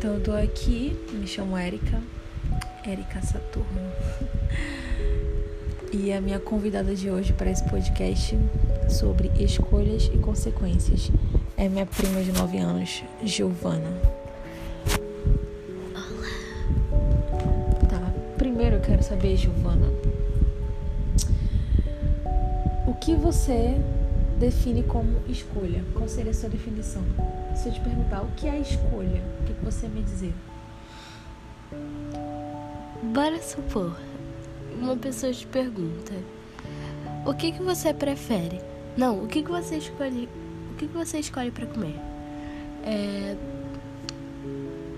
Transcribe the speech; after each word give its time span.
Então 0.00 0.14
eu 0.14 0.20
tô 0.22 0.32
aqui, 0.32 0.98
me 1.12 1.26
chamo 1.26 1.58
Érica, 1.58 2.00
Érica 2.86 3.20
Saturno. 3.20 3.92
E 5.92 6.10
a 6.10 6.22
minha 6.22 6.40
convidada 6.40 6.94
de 6.94 7.10
hoje 7.10 7.34
para 7.34 7.50
esse 7.50 7.62
podcast 7.64 8.34
sobre 8.88 9.30
escolhas 9.38 10.10
e 10.10 10.16
consequências 10.16 11.10
é 11.54 11.68
minha 11.68 11.84
prima 11.84 12.22
de 12.22 12.32
9 12.32 12.56
anos, 12.56 13.04
Giovana. 13.22 13.92
Olá. 15.94 16.30
Tá, 17.86 18.14
primeiro 18.38 18.76
eu 18.76 18.80
quero 18.80 19.02
saber, 19.02 19.36
Giovana, 19.36 19.86
o 22.86 22.94
que 22.94 23.14
você 23.14 23.76
define 24.38 24.82
como 24.82 25.20
escolha? 25.28 25.84
Qual 25.92 26.08
seria 26.08 26.30
a 26.30 26.34
sua 26.34 26.48
definição? 26.48 27.04
Se 27.60 27.68
eu 27.68 27.74
te 27.74 27.80
perguntar 27.80 28.22
o 28.22 28.28
que 28.36 28.48
é 28.48 28.58
escolha, 28.58 29.22
o 29.38 29.44
que 29.44 29.52
você 29.62 29.86
me 29.86 30.02
dizer? 30.02 30.32
Bora 33.12 33.38
supor, 33.42 34.00
uma 34.80 34.96
pessoa 34.96 35.30
te 35.30 35.46
pergunta: 35.46 36.14
O 37.26 37.34
que 37.34 37.52
que 37.52 37.62
você 37.62 37.92
prefere? 37.92 38.62
Não, 38.96 39.24
o 39.24 39.28
que 39.28 39.42
que 39.42 39.50
você 39.50 39.76
escolhe? 39.76 40.26
O 40.72 40.76
que 40.76 40.88
que 40.88 40.94
você 40.94 41.18
escolhe 41.18 41.50
para 41.50 41.66
comer? 41.66 41.96
É 42.82 43.36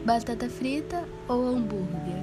batata 0.05 0.49
frita 0.49 1.03
ou 1.27 1.45
hambúrguer? 1.45 2.23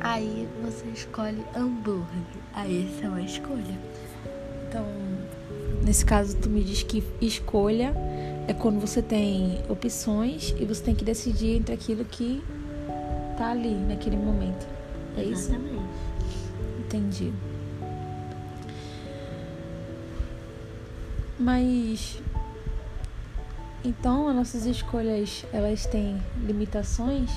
Aí 0.00 0.48
você 0.62 0.86
escolhe 0.94 1.44
hambúrguer. 1.56 2.06
Aí 2.54 2.88
essa 2.94 3.06
é 3.06 3.08
uma 3.08 3.22
escolha. 3.22 3.76
Então, 4.68 4.86
nesse 5.84 6.04
caso, 6.04 6.36
tu 6.36 6.48
me 6.48 6.62
diz 6.62 6.84
que 6.84 7.02
escolha 7.20 7.92
é 8.48 8.54
quando 8.54 8.80
você 8.80 9.02
tem 9.02 9.62
opções 9.68 10.54
e 10.58 10.64
você 10.64 10.82
tem 10.82 10.94
que 10.94 11.04
decidir 11.04 11.58
entre 11.58 11.74
aquilo 11.74 12.02
que 12.02 12.42
tá 13.36 13.50
ali 13.50 13.74
naquele 13.74 14.16
momento. 14.16 14.66
É 15.18 15.22
isso? 15.22 15.50
Exatamente. 15.50 15.88
Entendi. 16.80 17.32
Mas 21.38 22.20
então 23.84 24.28
as 24.28 24.34
nossas 24.34 24.64
escolhas 24.64 25.44
elas 25.52 25.84
têm 25.84 26.18
limitações? 26.42 27.30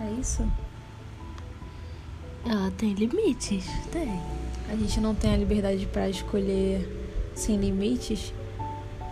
É 0.00 0.20
isso? 0.20 0.42
Ela 2.44 2.72
tem 2.72 2.94
limites? 2.94 3.64
Tem. 3.92 4.20
A 4.68 4.74
gente 4.74 5.00
não 5.00 5.14
tem 5.14 5.32
a 5.32 5.36
liberdade 5.36 5.86
para 5.86 6.10
escolher 6.10 7.30
sem 7.32 7.56
limites? 7.56 8.34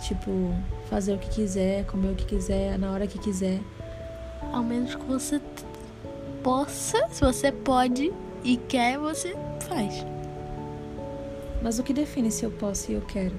Tipo, 0.02 0.54
fazer 0.90 1.14
o 1.14 1.18
que 1.18 1.28
quiser, 1.28 1.84
comer 1.86 2.12
o 2.12 2.14
que 2.14 2.24
quiser, 2.24 2.78
na 2.78 2.90
hora 2.90 3.06
que 3.06 3.18
quiser. 3.18 3.60
Ao 4.52 4.62
menos 4.62 4.94
que 4.94 5.04
você 5.04 5.40
possa, 6.42 7.06
se 7.08 7.20
você 7.20 7.52
pode 7.52 8.12
e 8.42 8.56
quer, 8.56 8.98
você 8.98 9.36
faz. 9.68 10.04
Mas 11.62 11.78
o 11.78 11.84
que 11.84 11.92
define 11.92 12.32
se 12.32 12.44
eu 12.44 12.50
posso 12.50 12.90
e 12.90 12.94
eu 12.94 13.02
quero? 13.02 13.34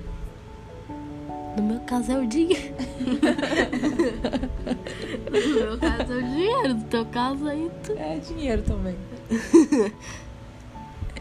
No 1.57 1.63
meu 1.63 1.79
caso 1.81 2.13
é 2.13 2.17
o 2.17 2.25
dinheiro. 2.25 2.73
no 5.29 5.53
meu 5.53 5.77
caso 5.77 6.13
é 6.13 6.15
o 6.15 6.23
dinheiro. 6.23 6.75
No 6.75 6.83
teu 6.85 7.05
caso 7.05 7.47
aí 7.47 7.69
tu. 7.83 7.91
É 7.91 8.17
dinheiro 8.17 8.63
também. 8.63 8.95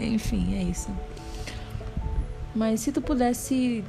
Enfim, 0.01 0.55
é 0.55 0.63
isso. 0.63 0.89
Mas 2.55 2.81
se 2.81 2.93
tu 2.93 3.03
pudesse 3.03 3.85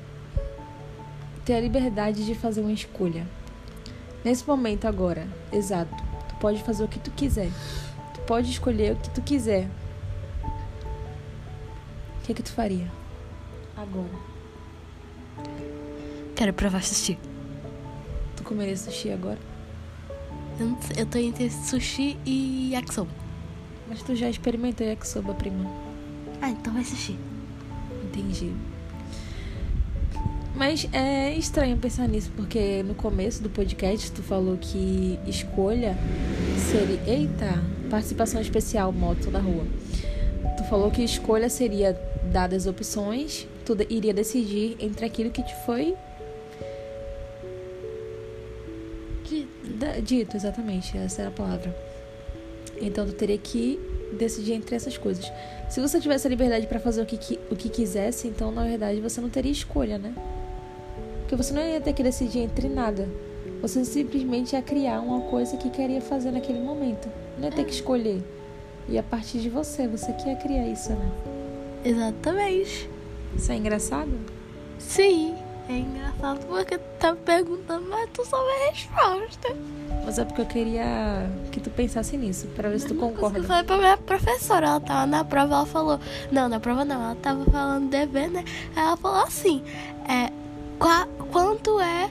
ter 1.46 1.54
a 1.56 1.60
liberdade 1.60 2.26
de 2.26 2.36
fazer 2.36 2.62
uma 2.62 2.72
escolha, 2.72 3.28
nesse 4.24 4.48
momento 4.48 4.86
agora, 4.86 5.28
exato, 5.52 5.94
tu 6.30 6.36
pode 6.36 6.64
fazer 6.64 6.84
o 6.84 6.88
que 6.88 7.00
tu 7.00 7.12
quiser. 7.12 7.50
Tu 8.14 8.22
pode 8.22 8.50
escolher 8.50 8.94
o 8.94 8.96
que 8.96 9.10
tu 9.10 9.22
quiser. 9.22 9.68
O 12.18 12.26
que 12.26 12.34
que 12.34 12.44
tu 12.44 12.52
faria? 12.54 12.90
Agora. 13.76 14.34
Quero 16.36 16.54
provar 16.54 16.84
sushi. 16.84 17.20
Tu 18.36 18.44
comeria 18.44 18.78
sushi 18.78 19.12
agora? 19.12 19.40
Eu, 20.60 20.68
não 20.68 20.82
sei, 20.82 21.02
eu 21.02 21.06
tô 21.06 21.18
entre 21.18 21.50
sushi 21.50 22.18
e 22.26 22.72
yakisoba. 22.72 23.12
Mas 23.90 24.02
tu 24.02 24.16
já 24.16 24.30
experimentou 24.30 24.88
yakisoba, 24.88 25.34
prima. 25.34 25.70
Ah, 26.42 26.50
então 26.50 26.74
vai 26.74 26.84
sushi. 26.84 27.18
Entendi. 28.04 28.54
Mas 30.56 30.88
é 30.94 31.34
estranho 31.34 31.78
pensar 31.78 32.08
nisso, 32.08 32.32
porque 32.36 32.84
no 32.84 32.94
começo 32.94 33.42
do 33.42 33.50
podcast 33.50 34.12
tu 34.12 34.22
falou 34.22 34.58
que 34.58 35.20
escolha 35.26 35.98
seria. 36.72 37.02
Eita! 37.08 37.64
Participação 37.90 38.40
especial, 38.40 38.92
moto 38.92 39.30
da 39.30 39.40
rua. 39.40 39.66
Tu 40.58 40.64
falou 40.66 40.90
que 40.92 41.04
escolha 41.04 41.50
seria 41.50 42.00
dadas 42.32 42.66
opções, 42.66 43.48
tu 43.66 43.76
iria 43.90 44.14
decidir 44.14 44.76
entre 44.80 45.06
aquilo 45.06 45.30
que 45.30 45.44
te 45.44 45.56
foi 45.66 45.96
dito, 50.04 50.36
exatamente, 50.36 50.98
essa 50.98 51.22
era 51.22 51.30
a 51.30 51.34
palavra. 51.34 51.76
Então 52.82 53.06
tu 53.06 53.14
teria 53.14 53.38
que 53.38 53.80
decidir 54.18 54.54
entre 54.54 54.76
essas 54.76 54.98
coisas. 54.98 55.32
Se 55.70 55.80
você 55.82 56.00
tivesse 56.00 56.28
a 56.28 56.30
liberdade 56.30 56.68
para 56.68 56.80
fazer 56.80 57.02
o 57.02 57.06
que, 57.06 57.40
o 57.50 57.56
que 57.56 57.70
quisesse, 57.70 58.28
então 58.28 58.52
na 58.52 58.64
verdade 58.64 59.00
você 59.00 59.20
não 59.22 59.30
teria 59.30 59.52
escolha, 59.52 59.98
né? 59.98 60.14
Porque 61.34 61.44
você 61.46 61.54
não 61.56 61.64
ia 61.64 61.82
ter 61.82 61.94
que 61.94 62.04
decidir 62.04 62.42
entre 62.42 62.70
nada. 62.70 63.10
Você 63.60 63.84
simplesmente 63.84 64.54
ia 64.54 64.62
criar 64.62 65.00
uma 65.00 65.22
coisa 65.32 65.58
que 65.58 65.68
queria 65.68 66.00
fazer 66.00 66.30
naquele 66.30 66.60
momento. 66.60 67.10
Não 67.40 67.46
ia 67.46 67.52
ter 67.52 67.66
que 67.66 67.74
escolher. 67.74 68.22
E 68.88 69.00
a 69.00 69.04
partir 69.04 69.40
de 69.40 69.50
você, 69.50 69.88
você 69.88 70.14
que 70.14 70.30
ia 70.30 70.36
criar 70.36 70.68
isso, 70.68 70.92
né? 70.92 71.12
Exatamente. 71.84 72.88
Isso 73.36 73.52
é 73.52 73.56
engraçado? 73.56 74.12
Sim. 74.78 75.36
É 75.68 75.74
engraçado 75.74 76.46
porque 76.46 76.78
tu 76.78 76.84
tá 77.00 77.14
me 77.14 77.20
perguntando, 77.22 77.88
mas 77.90 78.08
tu 78.14 78.24
sabe 78.26 78.44
a 78.44 78.70
resposta. 78.70 79.56
Mas 80.06 80.20
é 80.20 80.26
porque 80.26 80.42
eu 80.42 80.46
queria 80.46 81.32
que 81.52 81.60
tu 81.60 81.72
pensasse 81.72 82.16
nisso, 82.16 82.46
para 82.50 82.70
ver 82.70 82.80
se 82.80 82.88
tu 82.88 82.94
que 82.94 83.02
eu 83.02 83.10
concorda. 83.10 83.42
falei 83.42 83.64
pra 83.64 83.78
minha 83.78 83.98
professora, 83.98 84.68
ela 84.68 84.80
tava 84.80 85.08
na 85.08 85.24
prova, 85.24 85.56
ela 85.56 85.66
falou. 85.66 86.00
Não, 86.32 86.48
na 86.48 86.60
prova 86.60 86.86
não, 86.86 87.02
ela 87.02 87.16
tava 87.16 87.44
falando 87.46 87.90
dever, 87.90 88.30
né? 88.30 88.44
Aí 88.76 88.84
ela 88.84 88.98
falou 88.98 89.24
assim, 89.24 89.64
é. 90.08 90.43
Qua- 90.80 91.08
quanto 91.32 91.80
é. 91.80 92.10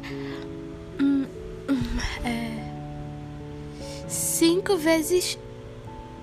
hum, 1.00 1.26
hum, 1.68 1.98
é. 2.24 2.62
5 4.08 4.76
vezes 4.76 5.38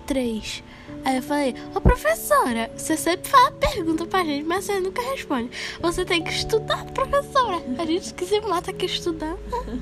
3. 0.05 0.63
Aí 1.05 1.15
eu 1.17 1.23
falei, 1.23 1.55
ô 1.73 1.79
professora, 1.79 2.69
você 2.75 2.97
sempre 2.97 3.29
fala 3.29 3.51
pergunta 3.51 4.05
pra 4.05 4.23
gente, 4.23 4.43
mas 4.43 4.65
você 4.65 4.79
nunca 4.79 5.01
responde. 5.01 5.49
Você 5.81 6.03
tem 6.03 6.21
que 6.23 6.31
estudar, 6.31 6.83
professora. 6.85 7.61
A 7.77 7.85
gente 7.85 8.13
que 8.13 8.25
se 8.25 8.39
mata 8.41 8.71
aqui 8.71 8.85
estudando. 8.85 9.39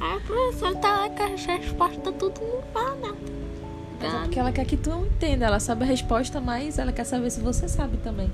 Aí 0.00 0.16
a 0.16 0.20
professora 0.20 0.74
tá 0.76 0.96
lá 1.00 1.10
com 1.10 1.22
as 1.22 1.44
respostas, 1.44 2.14
tudo 2.18 2.40
não 2.40 2.62
fala 2.72 2.96
nada. 2.96 3.40
É 4.02 4.22
porque 4.22 4.38
ela 4.38 4.50
quer 4.52 4.64
que 4.64 4.76
tu 4.76 4.90
entenda. 4.90 5.44
Ela 5.46 5.60
sabe 5.60 5.84
a 5.84 5.86
resposta, 5.86 6.40
mas 6.40 6.78
ela 6.78 6.90
quer 6.92 7.04
saber 7.04 7.30
se 7.30 7.40
você 7.40 7.68
sabe 7.68 7.96
também. 7.98 8.30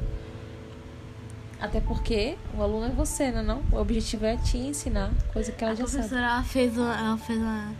Até 1.60 1.80
porque 1.80 2.36
o 2.56 2.62
aluno 2.62 2.86
é 2.86 2.90
você, 2.90 3.30
né? 3.30 3.40
Não? 3.42 3.62
O 3.72 3.76
objetivo 3.80 4.26
é 4.26 4.36
te 4.36 4.58
ensinar 4.58 5.10
coisa 5.32 5.50
que 5.52 5.64
ela 5.64 5.72
A 5.72 5.76
já 5.76 5.86
sabe. 5.86 5.96
professora 5.98 6.26
ela 6.26 6.42
fez 6.42 6.76
uma, 6.76 6.94
ela 6.98 7.16
fez 7.18 7.38
uma, 7.38 7.72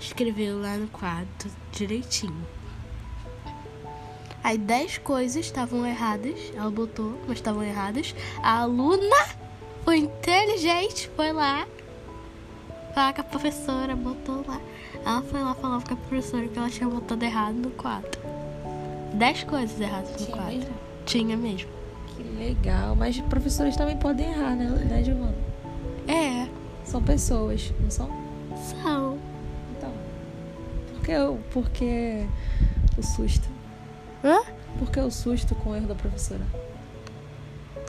escreveu 0.00 0.60
lá 0.60 0.76
no 0.76 0.88
quadro 0.88 1.50
direitinho. 1.72 2.46
Aí 4.42 4.56
10 4.56 4.98
coisas 4.98 5.44
estavam 5.44 5.84
erradas, 5.84 6.38
ela 6.56 6.70
botou, 6.70 7.18
mas 7.26 7.36
estavam 7.38 7.62
erradas. 7.62 8.14
A 8.42 8.60
aluna 8.60 9.16
foi 9.84 9.98
inteligente, 9.98 11.10
foi 11.14 11.32
lá 11.32 11.66
falar 12.94 13.12
com 13.12 13.20
a 13.20 13.24
professora, 13.24 13.94
botou 13.94 14.42
lá. 14.46 14.58
Ela 15.04 15.22
foi 15.22 15.42
lá 15.42 15.54
falar 15.54 15.82
com 15.82 15.92
a 15.94 15.96
professora 15.96 16.48
que 16.48 16.58
ela 16.58 16.70
tinha 16.70 16.88
botado 16.88 17.22
errado 17.24 17.54
no 17.56 17.70
quadro. 17.72 18.18
10 19.12 19.44
coisas 19.44 19.78
erradas 19.80 20.10
no 20.12 20.16
Tinha 20.16 20.36
quadro. 20.36 20.52
mesmo? 20.54 20.74
Tinha 21.04 21.36
mesmo. 21.36 21.70
Que 22.18 22.22
legal. 22.36 22.94
Mas 22.94 23.18
professores 23.22 23.76
também 23.76 23.96
podem 23.96 24.30
errar, 24.30 24.54
né, 24.56 24.64
né 24.88 25.02
Giovana? 25.04 25.34
É, 26.06 26.48
São 26.84 27.02
pessoas, 27.02 27.72
não 27.80 27.90
são? 27.90 28.10
são. 28.82 29.18
Então. 29.76 29.92
Por 30.94 31.02
que, 31.04 31.16
o- 31.16 31.38
por 31.52 31.70
que 31.70 32.26
o 32.98 33.02
susto? 33.02 33.48
Hã? 34.24 34.38
Por 34.78 34.90
que 34.90 35.00
o 35.00 35.10
susto 35.10 35.54
com 35.54 35.70
o 35.70 35.76
erro 35.76 35.86
da 35.86 35.94
professora? 35.94 36.44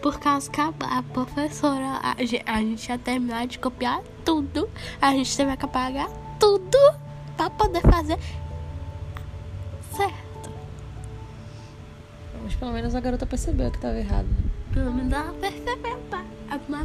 Por 0.02 0.20
causa 0.20 0.50
que 0.50 0.62
a, 0.62 0.72
a 0.82 1.04
professora, 1.04 2.00
a, 2.02 2.16
a 2.46 2.62
gente 2.62 2.88
ia 2.90 2.98
terminar 2.98 3.48
de 3.48 3.60
copiar 3.60 4.02
tudo. 4.24 4.70
A 5.02 5.12
gente 5.12 5.36
teve 5.36 5.56
que 5.58 5.66
apagar 5.66 6.10
tudo 6.40 6.78
pra 7.36 7.50
poder 7.50 7.82
fazer 7.82 8.18
pelo 12.60 12.74
menos 12.74 12.94
a 12.94 13.00
garota 13.00 13.26
percebeu 13.26 13.72
que 13.72 13.78
estava 13.78 13.98
errado. 13.98 14.28
né? 14.28 14.50
Pelo 14.74 14.94
menos 14.94 15.12
ela 15.12 15.34
percebeu, 15.34 16.00
tá? 16.10 16.26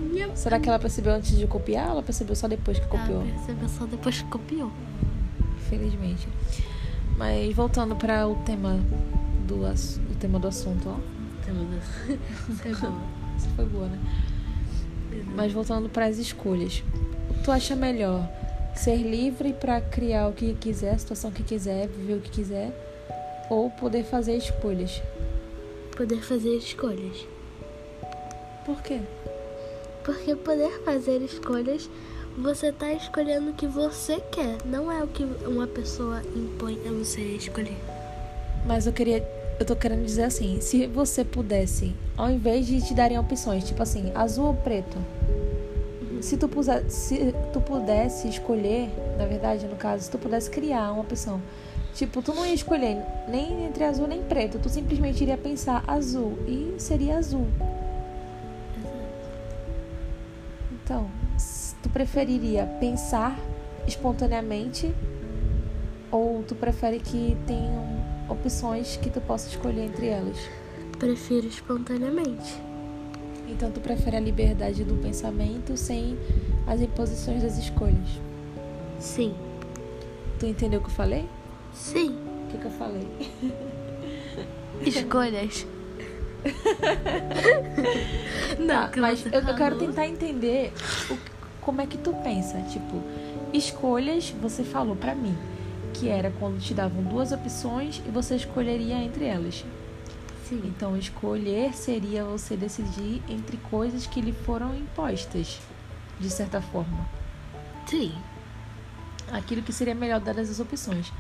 Minha... 0.01 0.35
Será 0.37 0.61
que 0.61 0.69
ela 0.69 0.79
percebeu 0.79 1.13
antes 1.13 1.37
de 1.37 1.47
copiar 1.47 1.87
ou 1.87 1.93
ela 1.93 2.03
percebeu 2.03 2.37
só 2.37 2.47
depois 2.47 2.79
que 2.79 2.87
copiou? 2.87 3.23
Ela 3.23 3.33
percebeu 3.33 3.69
só 3.69 3.87
depois 3.87 4.23
que 4.23 4.29
copiou. 4.29 4.71
Infelizmente. 5.57 6.29
Mas 7.17 7.55
voltando 7.55 7.97
para 7.97 8.27
o 8.27 8.37
tema 8.37 8.79
do, 9.47 9.65
o 9.65 10.15
tema 10.19 10.39
do 10.39 10.49
assunto, 10.49 10.89
ó. 10.89 11.15
Isso 12.49 12.69
é 12.69 12.75
bom. 12.75 13.01
Isso 13.37 13.49
foi 13.57 13.65
boa, 13.67 13.87
né? 13.87 13.99
Mas 15.35 15.53
voltando 15.53 15.89
para 15.89 16.07
as 16.07 16.19
escolhas. 16.19 16.83
Tu 17.43 17.51
acha 17.51 17.77
melhor 17.77 18.29
ser 18.75 18.97
livre 18.97 19.53
para 19.53 19.81
criar 19.81 20.29
o 20.29 20.33
que 20.33 20.55
quiser, 20.55 20.95
a 20.95 20.99
situação 20.99 21.31
que 21.31 21.43
quiser, 21.43 21.89
viver 21.89 22.15
o 22.15 22.21
que 22.21 22.31
quiser, 22.31 22.73
ou 23.49 23.71
poder 23.71 24.05
fazer 24.05 24.37
escolhas? 24.37 25.03
Poder 25.97 26.23
fazer 26.23 26.57
escolhas. 26.57 27.27
Por 28.67 28.83
quê? 28.83 29.01
Porque 30.05 30.35
poder 30.35 30.83
fazer 30.85 31.23
escolhas, 31.23 31.89
você 32.37 32.73
tá 32.73 32.93
escolhendo 32.93 33.51
o 33.51 33.55
que 33.55 33.67
você 33.67 34.21
quer. 34.33 34.59
Não 34.65 34.91
é 34.91 35.03
o 35.05 35.07
que 35.07 35.25
uma 35.47 35.67
pessoa 35.67 36.21
impõe 36.35 36.81
a 36.87 36.91
você 36.91 37.21
escolher. 37.21 37.77
Mas 38.67 38.87
eu 38.87 38.93
queria. 38.93 39.27
Eu 39.61 39.65
tô 39.65 39.77
querendo 39.77 40.05
dizer 40.05 40.25
assim, 40.25 40.61
se 40.61 40.87
você 40.89 41.25
pudesse, 41.25 41.95
ao 42.17 42.29
invés 42.29 42.67
de 42.67 42.85
te 42.85 42.93
darem 42.93 43.17
opções, 43.17 43.65
tipo 43.65 43.81
assim, 43.81 44.11
azul 44.17 44.47
ou 44.47 44.55
preto, 44.55 44.99
se 46.21 46.37
tu, 46.37 46.49
puser, 46.49 46.85
se 46.91 47.33
tu 47.53 47.61
pudesse 47.61 48.27
escolher, 48.27 48.91
na 49.17 49.27
verdade, 49.27 49.67
no 49.67 49.77
caso, 49.77 50.05
se 50.05 50.11
tu 50.11 50.19
pudesse 50.19 50.51
criar 50.51 50.91
uma 50.91 51.03
opção, 51.03 51.41
tipo, 51.95 52.21
tu 52.21 52.35
não 52.35 52.45
ia 52.45 52.55
escolher 52.55 53.03
nem 53.29 53.65
entre 53.65 53.85
azul 53.85 54.07
nem 54.07 54.23
preto, 54.23 54.59
tu 54.59 54.69
simplesmente 54.69 55.23
iria 55.23 55.39
pensar 55.39 55.83
azul 55.87 56.39
e 56.47 56.75
seria 56.79 57.17
azul. 57.17 57.47
Então, 60.73 61.09
tu 61.83 61.89
preferiria 61.89 62.67
pensar 62.79 63.39
espontaneamente 63.87 64.95
ou 66.11 66.43
tu 66.43 66.55
prefere 66.55 67.01
que 67.01 67.37
tenham 67.47 67.85
opções 68.29 68.97
que 68.97 69.11
tu 69.11 69.21
possa 69.21 69.49
escolher 69.49 69.87
entre 69.87 70.09
elas? 70.09 70.39
Prefiro 70.99 71.47
espontaneamente. 71.47 72.63
Então 73.49 73.71
tu 73.71 73.81
prefere 73.81 74.17
a 74.17 74.21
liberdade 74.21 74.85
do 74.85 74.95
pensamento 74.97 75.77
sem 75.77 76.19
as 76.67 76.81
imposições 76.81 77.43
das 77.43 77.59
escolhas. 77.59 78.21
Sim. 78.99 79.35
Tu 80.39 80.47
entendeu 80.47 80.81
o 80.81 80.83
que 80.83 80.89
eu 80.89 80.95
falei? 80.95 81.29
Sim. 81.75 82.17
O 82.47 82.51
que, 82.51 82.59
que 82.59 82.65
eu 82.65 82.71
falei? 82.71 83.07
Escolhas. 84.87 85.67
Tá, 88.67 88.89
que 88.89 89.01
mas 89.01 89.25
eu, 89.27 89.33
eu 89.33 89.55
quero 89.55 89.77
falou. 89.77 89.79
tentar 89.79 90.07
entender 90.07 90.73
o- 91.11 91.19
como 91.61 91.81
é 91.81 91.87
que 91.87 91.99
tu 91.99 92.13
pensa. 92.23 92.61
Tipo, 92.71 93.03
escolhas, 93.53 94.31
você 94.41 94.63
falou 94.65 94.95
pra 94.97 95.15
mim 95.15 95.37
que 95.93 96.09
era 96.09 96.31
quando 96.39 96.61
te 96.61 96.75
davam 96.75 97.03
duas 97.05 97.33
opções 97.33 98.03
e 98.07 98.11
você 98.11 98.37
escolheria 98.37 98.97
entre 98.97 99.25
elas. 99.27 99.65
Sim. 100.49 100.61
Então, 100.65 100.97
escolher 100.97 101.73
seria 101.75 102.25
você 102.25 102.57
decidir 102.57 103.23
entre 103.29 103.57
coisas 103.71 104.07
que 104.07 104.21
lhe 104.21 104.33
foram 104.33 104.75
impostas, 104.77 105.59
de 106.21 106.29
certa 106.31 106.61
forma. 106.61 107.09
Sim. 107.87 108.13
Aquilo 109.33 109.63
que 109.63 109.73
seria 109.73 109.95
melhor 109.95 110.21
dadas 110.21 110.51
as 110.51 110.61
opções. 110.61 111.13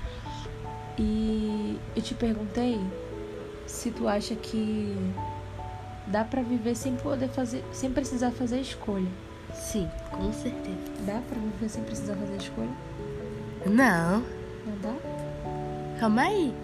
E 0.98 1.78
eu 1.96 2.02
te 2.02 2.14
perguntei 2.14 2.80
se 3.66 3.90
tu 3.90 4.06
acha 4.06 4.34
que 4.34 4.96
dá 6.06 6.24
pra 6.24 6.42
viver 6.42 6.74
sem 6.76 6.94
poder 6.96 7.28
fazer, 7.28 7.64
sem 7.72 7.90
precisar 7.90 8.30
fazer 8.30 8.60
escolha. 8.60 9.08
Sim, 9.52 9.88
com 10.10 10.32
certeza. 10.32 10.76
Dá 11.06 11.20
pra 11.28 11.38
viver 11.38 11.68
sem 11.68 11.82
precisar 11.84 12.14
fazer 12.14 12.36
escolha? 12.36 12.70
Não. 13.66 14.20
Não 14.66 14.78
dá? 14.82 14.94
Calma 15.98 16.22
aí. 16.22 16.54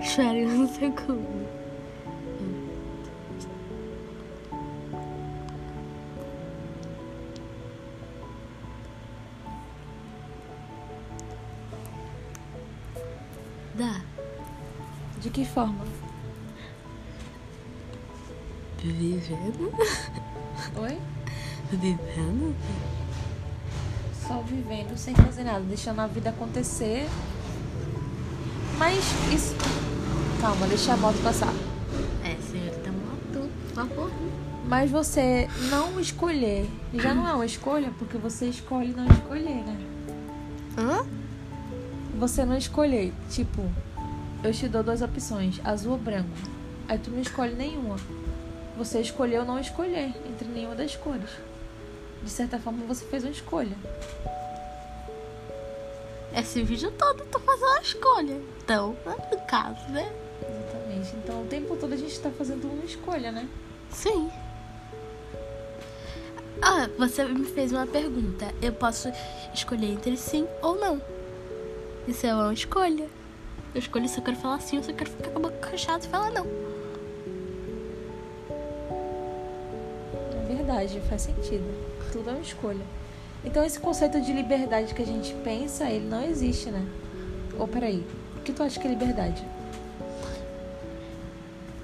Espere 0.00 0.46
um 0.46 0.68
segundo. 0.68 1.46
Dá. 1.50 1.65
Que 15.36 15.44
forma? 15.44 15.84
Vivendo? 18.78 19.70
Oi? 20.80 20.98
Vivendo? 21.70 22.56
Só 24.26 24.40
vivendo 24.40 24.96
sem 24.96 25.14
fazer 25.14 25.44
nada, 25.44 25.60
deixando 25.60 26.00
a 26.00 26.06
vida 26.06 26.30
acontecer. 26.30 27.06
Mas 28.78 29.04
isso. 29.30 29.54
Calma, 30.40 30.66
deixa 30.68 30.94
a 30.94 30.96
moto 30.96 31.22
passar. 31.22 31.52
É, 32.24 32.34
senhorita 32.40 32.90
moto, 32.90 33.50
por 33.66 33.74
favor. 33.74 34.10
Mas 34.66 34.90
você 34.90 35.50
não 35.68 36.00
escolher 36.00 36.66
já 36.94 37.12
não 37.12 37.28
é 37.28 37.34
uma 37.34 37.44
escolha, 37.44 37.92
porque 37.98 38.16
você 38.16 38.46
escolhe 38.46 38.94
não 38.96 39.04
escolher, 39.04 39.62
né? 39.66 39.86
Hã? 40.78 41.06
Você 42.18 42.42
não 42.46 42.56
escolher, 42.56 43.12
tipo, 43.28 43.70
eu 44.42 44.52
te 44.52 44.68
dou 44.68 44.82
duas 44.82 45.02
opções, 45.02 45.60
azul 45.64 45.92
ou 45.92 45.98
branco. 45.98 46.28
Aí 46.88 46.98
tu 46.98 47.10
não 47.10 47.20
escolhe 47.20 47.54
nenhuma. 47.54 47.96
Você 48.76 49.00
escolheu 49.00 49.44
não 49.44 49.58
escolher 49.58 50.12
entre 50.28 50.46
nenhuma 50.48 50.74
das 50.74 50.94
cores. 50.96 51.30
De 52.22 52.30
certa 52.30 52.58
forma, 52.58 52.84
você 52.86 53.04
fez 53.06 53.24
uma 53.24 53.32
escolha. 53.32 53.76
Esse 56.34 56.62
vídeo 56.62 56.92
todo 56.92 57.20
eu 57.20 57.26
tô 57.26 57.38
fazendo 57.40 57.68
uma 57.68 57.80
escolha. 57.80 58.40
Então, 58.62 58.96
no 59.32 59.38
caso, 59.46 59.88
né? 59.90 60.12
Exatamente. 60.42 61.16
Então, 61.16 61.42
o 61.42 61.46
tempo 61.46 61.76
todo 61.76 61.92
a 61.94 61.96
gente 61.96 62.18
tá 62.20 62.30
fazendo 62.30 62.68
uma 62.68 62.84
escolha, 62.84 63.32
né? 63.32 63.48
Sim. 63.90 64.30
Ah, 66.60 66.88
você 66.98 67.24
me 67.24 67.44
fez 67.44 67.72
uma 67.72 67.86
pergunta. 67.86 68.52
Eu 68.60 68.72
posso 68.72 69.10
escolher 69.54 69.92
entre 69.92 70.16
sim 70.16 70.46
ou 70.62 70.76
não. 70.76 71.00
Isso 72.06 72.26
é 72.26 72.34
uma 72.34 72.52
escolha. 72.52 73.08
Eu 73.76 73.80
escolho 73.80 74.08
se 74.08 74.16
eu 74.18 74.24
quero 74.24 74.38
falar 74.38 74.58
sim 74.62 74.78
ou 74.78 74.82
se 74.82 74.90
eu 74.90 74.96
quero 74.96 75.10
ficar 75.10 75.28
com 75.28 75.38
a 75.38 75.42
boca 75.42 75.68
fechada 75.68 76.02
e 76.02 76.08
falar 76.08 76.30
não. 76.30 76.46
É 80.32 80.46
verdade, 80.48 80.98
faz 81.10 81.20
sentido. 81.20 81.62
Tudo 82.10 82.30
é 82.30 82.32
uma 82.32 82.40
escolha. 82.40 82.80
Então, 83.44 83.62
esse 83.62 83.78
conceito 83.78 84.18
de 84.18 84.32
liberdade 84.32 84.94
que 84.94 85.02
a 85.02 85.04
gente 85.04 85.34
pensa, 85.44 85.90
ele 85.90 86.08
não 86.08 86.24
existe, 86.24 86.70
né? 86.70 86.86
Ou 87.58 87.68
peraí, 87.68 88.02
o 88.38 88.40
que 88.40 88.50
tu 88.50 88.62
acha 88.62 88.80
que 88.80 88.86
é 88.86 88.90
liberdade? 88.90 89.44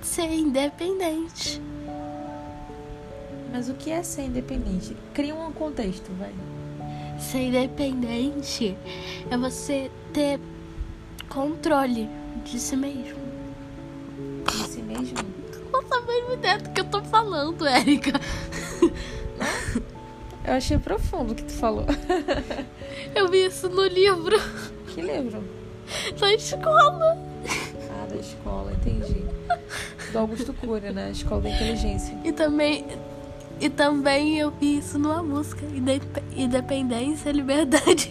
Ser 0.00 0.32
independente. 0.32 1.60
Mas 3.52 3.68
o 3.68 3.74
que 3.74 3.90
é 3.90 4.02
ser 4.02 4.22
independente? 4.22 4.96
Cria 5.12 5.34
um 5.34 5.52
contexto, 5.52 6.10
vai. 6.18 6.32
Ser 7.20 7.48
independente 7.48 8.74
é 9.30 9.36
você 9.36 9.90
ter 10.14 10.40
controle 11.32 12.08
de 12.44 12.58
si 12.58 12.76
mesmo. 12.76 13.18
De 14.50 14.68
si 14.68 14.82
mesmo. 14.82 15.16
Não 15.72 15.82
tá 15.84 16.00
mesmo 16.02 16.34
ideia 16.34 16.58
do 16.58 16.70
que 16.70 16.80
eu 16.80 16.84
tô 16.84 17.02
falando, 17.02 17.66
Érica. 17.66 18.12
Eu 20.44 20.54
achei 20.54 20.76
profundo 20.78 21.32
o 21.32 21.34
que 21.34 21.44
tu 21.44 21.52
falou. 21.52 21.86
Eu 23.14 23.28
vi 23.28 23.46
isso 23.46 23.68
no 23.68 23.84
livro 23.86 24.36
que 24.88 25.00
livro? 25.00 25.42
da 26.18 26.32
escola. 26.34 27.16
Ah, 27.90 28.06
da 28.08 28.16
escola, 28.16 28.72
entendi. 28.72 29.24
Do 30.12 30.18
Augusto 30.18 30.52
Cury, 30.52 30.90
né? 30.92 31.10
Escola 31.12 31.42
da 31.42 31.50
Inteligência. 31.50 32.16
E 32.24 32.32
também, 32.32 32.86
e 33.60 33.70
também 33.70 34.38
eu 34.38 34.50
vi 34.50 34.78
isso 34.78 34.98
numa 34.98 35.22
música. 35.22 35.64
Indep- 35.66 36.22
Independência, 36.36 37.30
liberdade. 37.32 38.10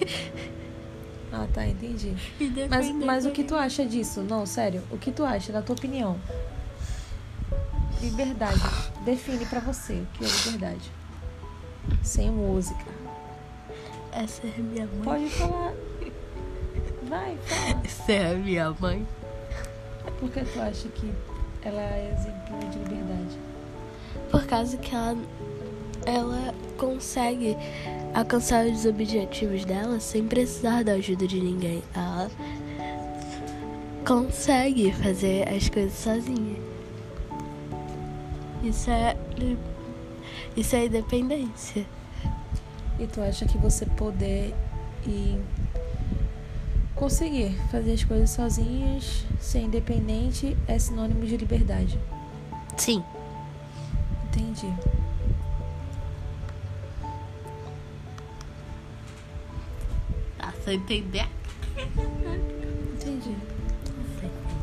Ah, 1.32 1.48
tá, 1.54 1.66
entendi. 1.66 2.14
Mas, 2.70 2.92
mas 2.92 3.26
o 3.26 3.32
que 3.32 3.44
tu 3.44 3.56
acha 3.56 3.86
disso? 3.86 4.22
Não, 4.22 4.46
sério. 4.46 4.84
O 4.92 4.98
que 4.98 5.12
tu 5.12 5.24
acha, 5.24 5.54
na 5.54 5.62
tua 5.62 5.76
opinião? 5.76 6.20
Liberdade. 8.02 8.60
Define 9.06 9.46
pra 9.46 9.62
você 9.62 9.94
o 9.94 10.08
que 10.14 10.26
é 10.26 10.28
liberdade. 10.28 10.92
Sem 12.04 12.30
música. 12.30 12.86
Essa 14.12 14.46
é 14.46 14.58
minha 14.58 14.86
mãe. 14.88 15.04
Pode 15.04 15.30
falar. 15.30 15.74
Vai, 17.04 17.38
fala. 17.38 17.82
Essa 17.86 18.12
é 18.12 18.32
a 18.32 18.36
minha 18.36 18.76
mãe. 18.80 19.08
Por 20.20 20.30
que 20.30 20.44
tu 20.44 20.60
acha 20.60 20.88
que 20.90 21.12
ela 21.64 21.82
é 21.82 22.14
exemplo 22.18 22.70
de 22.70 22.80
liberdade? 22.80 23.40
Por 24.30 24.46
causa 24.46 24.78
que 24.78 24.94
ela, 24.94 25.16
ela 26.06 26.54
consegue 26.78 27.56
alcançar 28.14 28.66
os 28.66 28.86
objetivos 28.86 29.66
dela 29.66 30.00
sem 30.00 30.28
precisar 30.28 30.84
da 30.84 30.94
ajuda 30.94 31.28
de 31.28 31.40
ninguém. 31.40 31.84
Ela, 31.96 32.30
consegue 34.06 34.92
fazer 34.92 35.48
as 35.48 35.70
coisas 35.70 35.94
sozinha. 35.94 36.60
Isso 38.64 38.90
é. 38.90 39.16
Isso 40.56 40.76
é 40.76 40.86
independência. 40.86 41.86
E 43.00 43.08
tu 43.08 43.22
acha 43.22 43.46
que 43.46 43.58
você 43.58 43.86
poder 43.86 44.54
e 45.08 45.40
conseguir 46.96 47.58
fazer 47.72 47.94
as 47.94 48.04
coisas 48.04 48.30
sozinhas, 48.30 49.26
ser 49.40 49.62
independente, 49.62 50.56
é 50.68 50.78
sinônimo 50.78 51.26
de 51.26 51.38
liberdade? 51.38 51.98
Sim. 52.78 53.04
Entendi. 54.28 54.72
Você 60.72 60.76
entender? 60.76 61.28
Entendi. 62.94 63.36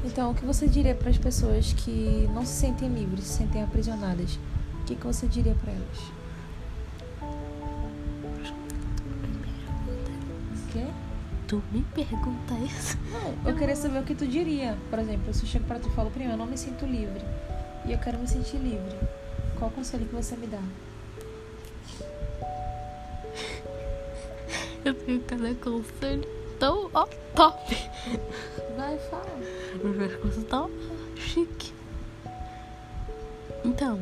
Então, 0.04 0.30
o 0.30 0.34
que 0.34 0.44
você 0.44 0.66
diria 0.66 0.94
para 0.94 1.10
as 1.10 1.18
pessoas 1.18 1.72
que 1.72 2.28
não 2.32 2.44
se 2.46 2.52
sentem 2.52 2.88
livres, 2.88 3.24
se 3.24 3.38
sentem 3.38 3.62
aprisionadas? 3.62 4.38
O 4.80 4.84
que, 4.84 4.94
que 4.94 5.06
você 5.06 5.26
diria 5.26 5.54
para 5.54 5.72
elas? 5.72 5.98
O 10.52 10.72
quê? 10.72 10.86
Tu 11.46 11.62
me 11.72 11.82
pergunta 11.94 12.54
isso? 12.64 12.96
Não, 13.12 13.50
eu 13.50 13.56
queria 13.56 13.76
saber 13.76 14.00
o 14.00 14.04
que 14.04 14.14
tu 14.14 14.26
diria. 14.26 14.76
Por 14.88 14.98
exemplo, 14.98 15.34
se 15.34 15.42
eu 15.42 15.48
chego 15.48 15.66
para 15.66 15.78
tu 15.78 15.88
e 15.88 15.92
falo, 15.92 16.10
prima, 16.10 16.32
eu 16.32 16.38
não 16.38 16.46
me 16.46 16.56
sinto 16.56 16.86
livre. 16.86 17.22
E 17.86 17.92
eu 17.92 17.98
quero 17.98 18.18
me 18.18 18.26
sentir 18.26 18.56
livre. 18.56 18.96
Qual 19.58 19.70
conselho 19.70 20.06
que 20.06 20.14
você 20.14 20.36
me 20.36 20.46
dá? 20.46 20.62
Eu 24.88 24.94
tenho 24.94 25.20
cada 25.20 25.54
conselho 25.56 26.26
tão 26.58 26.88
ó, 26.94 27.06
top. 27.36 27.76
Vai, 28.74 28.96
fala. 29.10 29.26
As 30.06 30.16
coisas 30.16 30.44
tão 30.44 30.70
chique. 31.14 31.74
Então. 33.62 34.00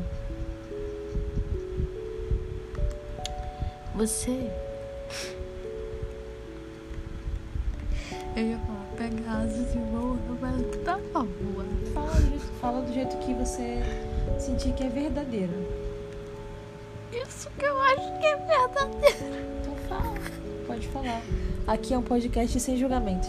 Você. 3.96 4.48
Eu 8.36 8.44
ia 8.44 8.58
falar, 8.58 8.86
pega 8.96 9.30
asas 9.32 9.74
e 9.74 9.78
voa, 9.90 10.16
mas 10.40 10.84
tá 10.84 11.00
bom, 11.12 11.24
voa. 11.24 11.64
Fala 11.92 12.38
fala 12.60 12.82
do 12.82 12.94
jeito 12.94 13.16
que 13.18 13.34
você 13.34 13.82
sentir 14.38 14.72
que 14.74 14.84
é 14.84 14.88
verdadeiro. 14.88 15.52
Isso 17.10 17.50
que 17.58 17.64
eu 17.64 17.76
acho 17.76 18.20
que 18.20 18.26
é 18.26 18.36
verdadeiro. 18.36 19.45
Falar. 20.96 21.22
Aqui 21.66 21.92
é 21.92 21.98
um 21.98 22.02
podcast 22.02 22.58
sem 22.58 22.76
julgamentos. 22.78 23.28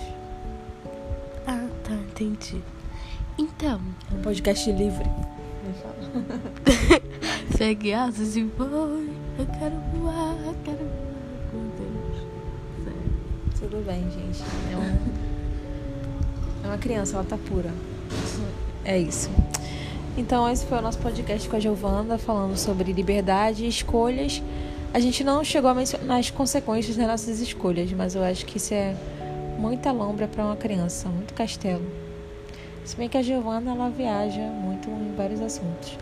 Ah, 1.46 1.68
tá, 1.84 1.94
entendi. 1.94 2.62
Então, 3.38 3.82
É 4.12 4.16
um 4.16 4.22
podcast 4.22 4.72
livre. 4.72 5.04
Falar. 5.82 7.02
pegue 7.58 7.94
asas 7.94 8.36
e 8.36 8.44
voe. 8.44 9.12
Eu 9.38 9.46
quero 9.46 9.76
voar, 9.96 10.36
eu 10.46 10.56
quero 10.64 10.78
voar 10.78 11.52
com 11.52 11.68
Deus. 11.78 12.24
Sério. 12.84 13.12
Tudo 13.60 13.86
bem, 13.86 14.04
gente. 14.12 14.42
É, 14.72 14.78
um... 14.78 14.98
é 16.66 16.68
uma 16.68 16.78
criança, 16.78 17.16
ela 17.18 17.26
tá 17.26 17.38
pura. 17.38 17.72
É 18.86 18.98
isso. 18.98 19.30
Então, 20.18 20.50
esse 20.50 20.66
foi 20.66 20.78
o 20.80 20.82
nosso 20.82 20.98
podcast 21.00 21.48
com 21.48 21.56
a 21.56 21.60
Giovana, 21.60 22.18
falando 22.18 22.58
sobre 22.58 22.92
liberdade 22.94 23.66
e 23.66 23.68
escolhas. 23.68 24.42
A 24.98 25.00
gente 25.00 25.24
não 25.24 25.44
chegou 25.44 25.70
a 25.70 25.76
mencionar 25.76 26.20
as 26.20 26.32
consequências 26.32 26.98
das 26.98 27.06
nossas 27.06 27.40
escolhas, 27.40 27.92
mas 27.92 28.16
eu 28.16 28.24
acho 28.24 28.44
que 28.48 28.58
isso 28.58 28.74
é 28.74 28.96
muita 29.60 29.92
lombra 29.92 30.28
para 30.28 30.44
uma 30.44 30.56
criança, 30.56 31.08
muito 31.08 31.36
castelo. 31.36 31.86
Se 32.84 32.98
bem 32.98 33.08
que 33.08 33.16
a 33.16 33.22
Giovana 33.22 33.74
ela 33.74 33.92
viaja 33.92 34.42
muito 34.42 34.90
em 34.90 35.14
vários 35.16 35.40
assuntos. 35.40 35.96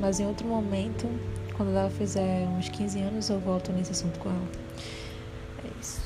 Mas 0.00 0.20
em 0.20 0.26
outro 0.26 0.46
momento, 0.46 1.06
quando 1.54 1.76
ela 1.76 1.90
fizer 1.90 2.48
uns 2.56 2.70
15 2.70 2.98
anos, 2.98 3.28
eu 3.28 3.38
volto 3.40 3.72
nesse 3.72 3.90
assunto 3.90 4.18
com 4.20 4.30
ela. 4.30 4.48
É 5.66 5.78
isso. 5.78 6.00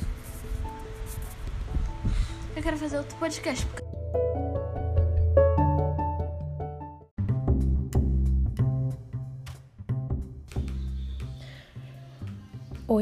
Eu 2.56 2.62
quero 2.64 2.76
fazer 2.78 2.98
outro 2.98 3.16
podcast. 3.16 3.64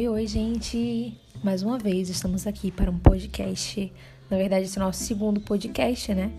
Oi, 0.00 0.08
oi, 0.08 0.26
gente! 0.26 1.14
Mais 1.44 1.62
uma 1.62 1.76
vez 1.76 2.08
estamos 2.08 2.46
aqui 2.46 2.70
para 2.70 2.90
um 2.90 2.98
podcast. 2.98 3.92
Na 4.30 4.38
verdade, 4.38 4.64
esse 4.64 4.78
é 4.78 4.80
o 4.80 4.84
nosso 4.86 5.04
segundo 5.04 5.42
podcast, 5.42 6.14
né? 6.14 6.32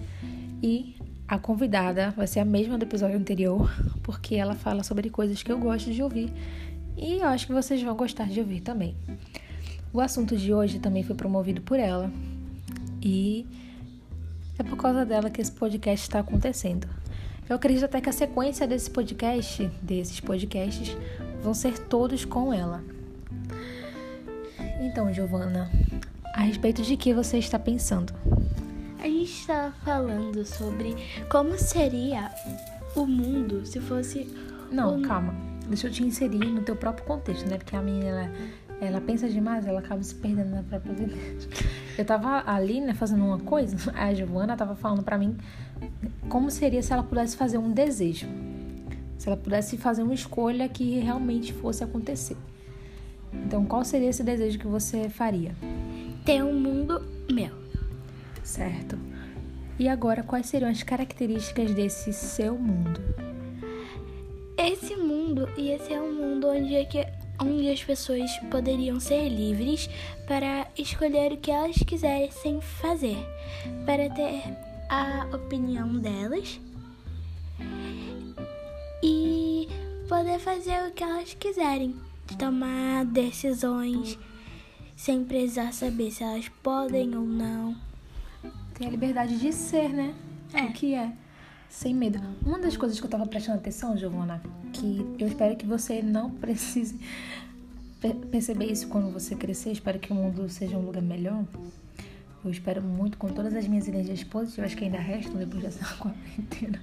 E 0.63 0.95
a 1.27 1.37
convidada 1.37 2.09
vai 2.17 2.25
ser 2.25 2.39
a 2.39 2.45
mesma 2.45 2.75
do 2.75 2.85
episódio 2.85 3.15
anterior, 3.15 3.71
porque 4.01 4.33
ela 4.33 4.55
fala 4.55 4.81
sobre 4.81 5.11
coisas 5.11 5.43
que 5.43 5.51
eu 5.51 5.59
gosto 5.59 5.93
de 5.93 6.01
ouvir 6.01 6.33
e 6.97 7.19
eu 7.19 7.27
acho 7.27 7.45
que 7.45 7.53
vocês 7.53 7.79
vão 7.83 7.95
gostar 7.95 8.27
de 8.27 8.39
ouvir 8.39 8.61
também. 8.61 8.95
O 9.93 10.01
assunto 10.01 10.35
de 10.35 10.51
hoje 10.51 10.79
também 10.79 11.03
foi 11.03 11.15
promovido 11.15 11.61
por 11.61 11.77
ela 11.77 12.11
e 12.99 13.45
é 14.57 14.63
por 14.63 14.75
causa 14.75 15.05
dela 15.05 15.29
que 15.29 15.39
esse 15.39 15.51
podcast 15.51 16.07
está 16.07 16.21
acontecendo. 16.21 16.87
Eu 17.47 17.57
acredito 17.57 17.85
até 17.85 18.01
que 18.01 18.09
a 18.09 18.13
sequência 18.13 18.65
desse 18.65 18.89
podcast, 18.89 19.69
desses 19.83 20.19
podcasts, 20.19 20.97
vão 21.43 21.53
ser 21.53 21.77
todos 21.77 22.25
com 22.25 22.51
ela. 22.51 22.83
Então, 24.81 25.13
Giovana, 25.13 25.69
a 26.33 26.41
respeito 26.41 26.81
de 26.81 26.97
que 26.97 27.13
você 27.13 27.37
está 27.37 27.59
pensando? 27.59 28.13
A 28.99 29.03
gente 29.03 29.31
estava 29.31 29.71
falando 29.83 30.45
sobre 30.45 30.95
como 31.29 31.57
seria 31.57 32.31
o 32.95 33.05
mundo 33.05 33.65
se 33.65 33.79
fosse. 33.79 34.27
Não, 34.71 34.95
Um- 34.97 35.01
calma. 35.01 35.33
Deixa 35.67 35.87
eu 35.87 35.91
te 35.91 36.03
inserir 36.03 36.45
no 36.47 36.61
teu 36.63 36.75
próprio 36.75 37.05
contexto, 37.05 37.47
né? 37.47 37.57
Porque 37.57 37.75
a 37.75 37.81
menina, 37.81 38.07
ela, 38.09 38.31
ela 38.81 39.01
pensa 39.01 39.29
demais, 39.29 39.65
ela 39.65 39.79
acaba 39.79 40.03
se 40.03 40.13
perdendo 40.15 40.49
na 40.49 40.63
própria 40.63 40.93
vida. 40.93 41.13
Eu 41.97 42.03
tava 42.03 42.43
ali, 42.45 42.81
né, 42.81 42.93
fazendo 42.93 43.23
uma 43.23 43.39
coisa, 43.39 43.77
a 43.95 44.13
Giovana 44.13 44.57
tava 44.57 44.75
falando 44.75 45.03
pra 45.03 45.17
mim 45.17 45.37
como 46.27 46.49
seria 46.51 46.81
se 46.81 46.91
ela 46.91 47.03
pudesse 47.03 47.37
fazer 47.37 47.57
um 47.57 47.71
desejo. 47.71 48.27
Se 49.17 49.27
ela 49.29 49.37
pudesse 49.37 49.77
fazer 49.77 50.03
uma 50.03 50.13
escolha 50.13 50.67
que 50.67 50.99
realmente 50.99 51.53
fosse 51.53 51.83
acontecer. 51.83 52.35
Então, 53.33 53.65
qual 53.65 53.83
seria 53.83 54.09
esse 54.09 54.23
desejo 54.23 54.59
que 54.59 54.67
você 54.67 55.09
faria? 55.09 55.55
Ter 56.25 56.43
um 56.43 56.53
mundo 56.53 57.01
meu. 57.31 57.51
Certo. 58.43 58.97
E 59.79 59.87
agora, 59.89 60.23
quais 60.23 60.45
seriam 60.45 60.69
as 60.69 60.83
características 60.83 61.73
desse 61.73 62.13
seu 62.13 62.55
mundo? 62.55 63.01
Esse 64.57 64.95
mundo 64.95 65.49
ia 65.57 65.79
ser 65.79 65.99
um 65.99 66.13
mundo 66.13 66.47
onde, 66.47 66.75
é 66.75 66.85
que, 66.85 67.05
onde 67.41 67.69
as 67.69 67.83
pessoas 67.83 68.29
poderiam 68.51 68.99
ser 68.99 69.27
livres 69.27 69.89
para 70.27 70.67
escolher 70.77 71.31
o 71.31 71.37
que 71.37 71.49
elas 71.49 71.77
quisessem 71.77 72.61
fazer, 72.61 73.17
para 73.85 74.09
ter 74.09 74.43
a 74.87 75.27
opinião 75.33 75.97
delas 75.97 76.59
e 79.01 79.67
poder 80.07 80.37
fazer 80.37 80.87
o 80.87 80.91
que 80.91 81.03
elas 81.03 81.33
quiserem, 81.33 81.95
tomar 82.37 83.05
decisões 83.05 84.17
sem 84.95 85.23
precisar 85.23 85.73
saber 85.73 86.11
se 86.11 86.23
elas 86.23 86.47
podem 86.61 87.15
ou 87.15 87.25
não. 87.25 87.75
Tem 88.75 88.87
a 88.87 88.91
liberdade 88.91 89.39
de 89.39 89.51
ser, 89.51 89.89
né? 89.89 90.13
É. 90.53 90.63
O 90.63 90.73
que 90.73 90.93
é? 90.93 91.11
Sem 91.69 91.93
medo. 91.95 92.19
Uma 92.45 92.59
das 92.59 92.75
coisas 92.75 92.99
que 92.99 93.05
eu 93.05 93.09
tava 93.09 93.25
prestando 93.25 93.57
atenção, 93.57 93.97
Giovana, 93.97 94.41
que 94.73 95.05
eu 95.17 95.27
espero 95.27 95.55
que 95.55 95.65
você 95.65 96.01
não 96.01 96.29
precise 96.29 96.99
pe- 98.01 98.13
perceber 98.13 98.65
isso 98.65 98.87
quando 98.87 99.11
você 99.11 99.35
crescer. 99.35 99.71
Espero 99.71 99.97
que 99.99 100.11
o 100.11 100.15
mundo 100.15 100.49
seja 100.49 100.77
um 100.77 100.85
lugar 100.85 101.01
melhor. 101.01 101.45
Eu 102.43 102.49
espero 102.51 102.81
muito, 102.81 103.17
com 103.17 103.27
todas 103.29 103.55
as 103.55 103.67
minhas 103.67 103.87
energias 103.87 104.23
positivas 104.23 104.73
que 104.73 104.83
ainda 104.83 104.97
restam 104.97 105.35
depois 105.35 105.61
dessa 105.63 105.85
quarentena, 105.95 106.81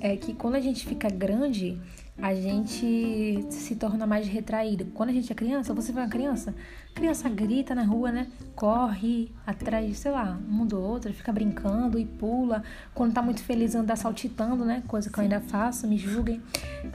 é 0.00 0.16
que 0.16 0.34
quando 0.34 0.56
a 0.56 0.60
gente 0.60 0.84
fica 0.84 1.08
grande, 1.08 1.78
a 2.20 2.32
gente 2.34 3.44
se 3.50 3.74
torna 3.74 4.06
mais 4.06 4.26
retraído. 4.28 4.86
Quando 4.94 5.10
a 5.10 5.12
gente 5.12 5.30
é 5.32 5.34
criança, 5.34 5.74
você 5.74 5.92
vê 5.92 6.00
uma 6.00 6.08
criança, 6.08 6.54
criança 6.94 7.28
grita 7.28 7.74
na 7.74 7.82
rua, 7.82 8.12
né? 8.12 8.28
Corre 8.54 9.32
atrás, 9.46 9.98
sei 9.98 10.12
lá, 10.12 10.38
um 10.48 10.64
do 10.64 10.80
outro, 10.80 11.12
fica 11.12 11.32
brincando 11.32 11.98
e 11.98 12.04
pula. 12.04 12.62
Quando 12.94 13.12
tá 13.14 13.20
muito 13.20 13.42
feliz, 13.42 13.74
anda 13.74 13.96
saltitando, 13.96 14.64
né? 14.64 14.82
Coisa 14.86 15.10
que 15.10 15.18
eu 15.18 15.22
ainda 15.22 15.40
faço, 15.40 15.88
me 15.88 15.98
julguem. 15.98 16.40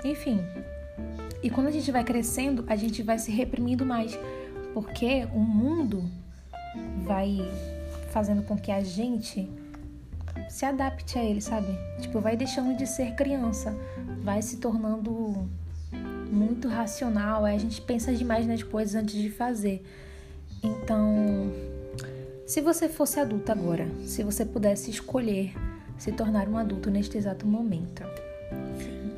Enfim. 0.04 0.40
E 1.44 1.50
quando 1.50 1.68
a 1.68 1.72
gente 1.72 1.92
vai 1.92 2.04
crescendo, 2.04 2.64
a 2.68 2.76
gente 2.76 3.04
vai 3.04 3.20
se 3.20 3.32
reprimindo 3.32 3.86
mais. 3.86 4.18
Porque 4.74 5.28
o 5.34 5.40
mundo 5.40 6.04
vai 7.04 7.40
fazendo 8.12 8.44
com 8.44 8.58
que 8.58 8.72
a 8.72 8.82
gente 8.82 9.50
se 10.50 10.66
adapte 10.66 11.18
a 11.18 11.24
ele, 11.24 11.42
sabe? 11.42 11.68
Tipo, 12.02 12.20
vai 12.20 12.36
deixando 12.36 12.76
de 12.76 12.86
ser 12.88 13.16
criança, 13.16 13.74
vai 14.24 14.42
se 14.42 14.58
tornando 14.58 15.48
muito 16.32 16.68
racional, 16.68 17.46
aí 17.46 17.56
a 17.56 17.60
gente 17.60 17.82
pensa 17.82 18.14
demais 18.14 18.46
nas 18.46 18.62
coisas 18.64 18.96
antes 18.96 19.16
de 19.16 19.30
fazer. 19.30 19.84
Então, 20.62 21.52
Se 22.46 22.62
você 22.62 22.90
fosse 22.90 23.20
adulta 23.20 23.52
agora, 23.52 23.88
se 24.08 24.24
você 24.24 24.44
pudesse 24.44 24.90
escolher 24.90 25.54
se 26.00 26.12
tornar 26.12 26.48
um 26.50 26.58
adulto 26.58 26.90
neste 26.90 27.16
exato 27.16 27.46
momento, 27.46 28.02
Sim. 28.80 29.14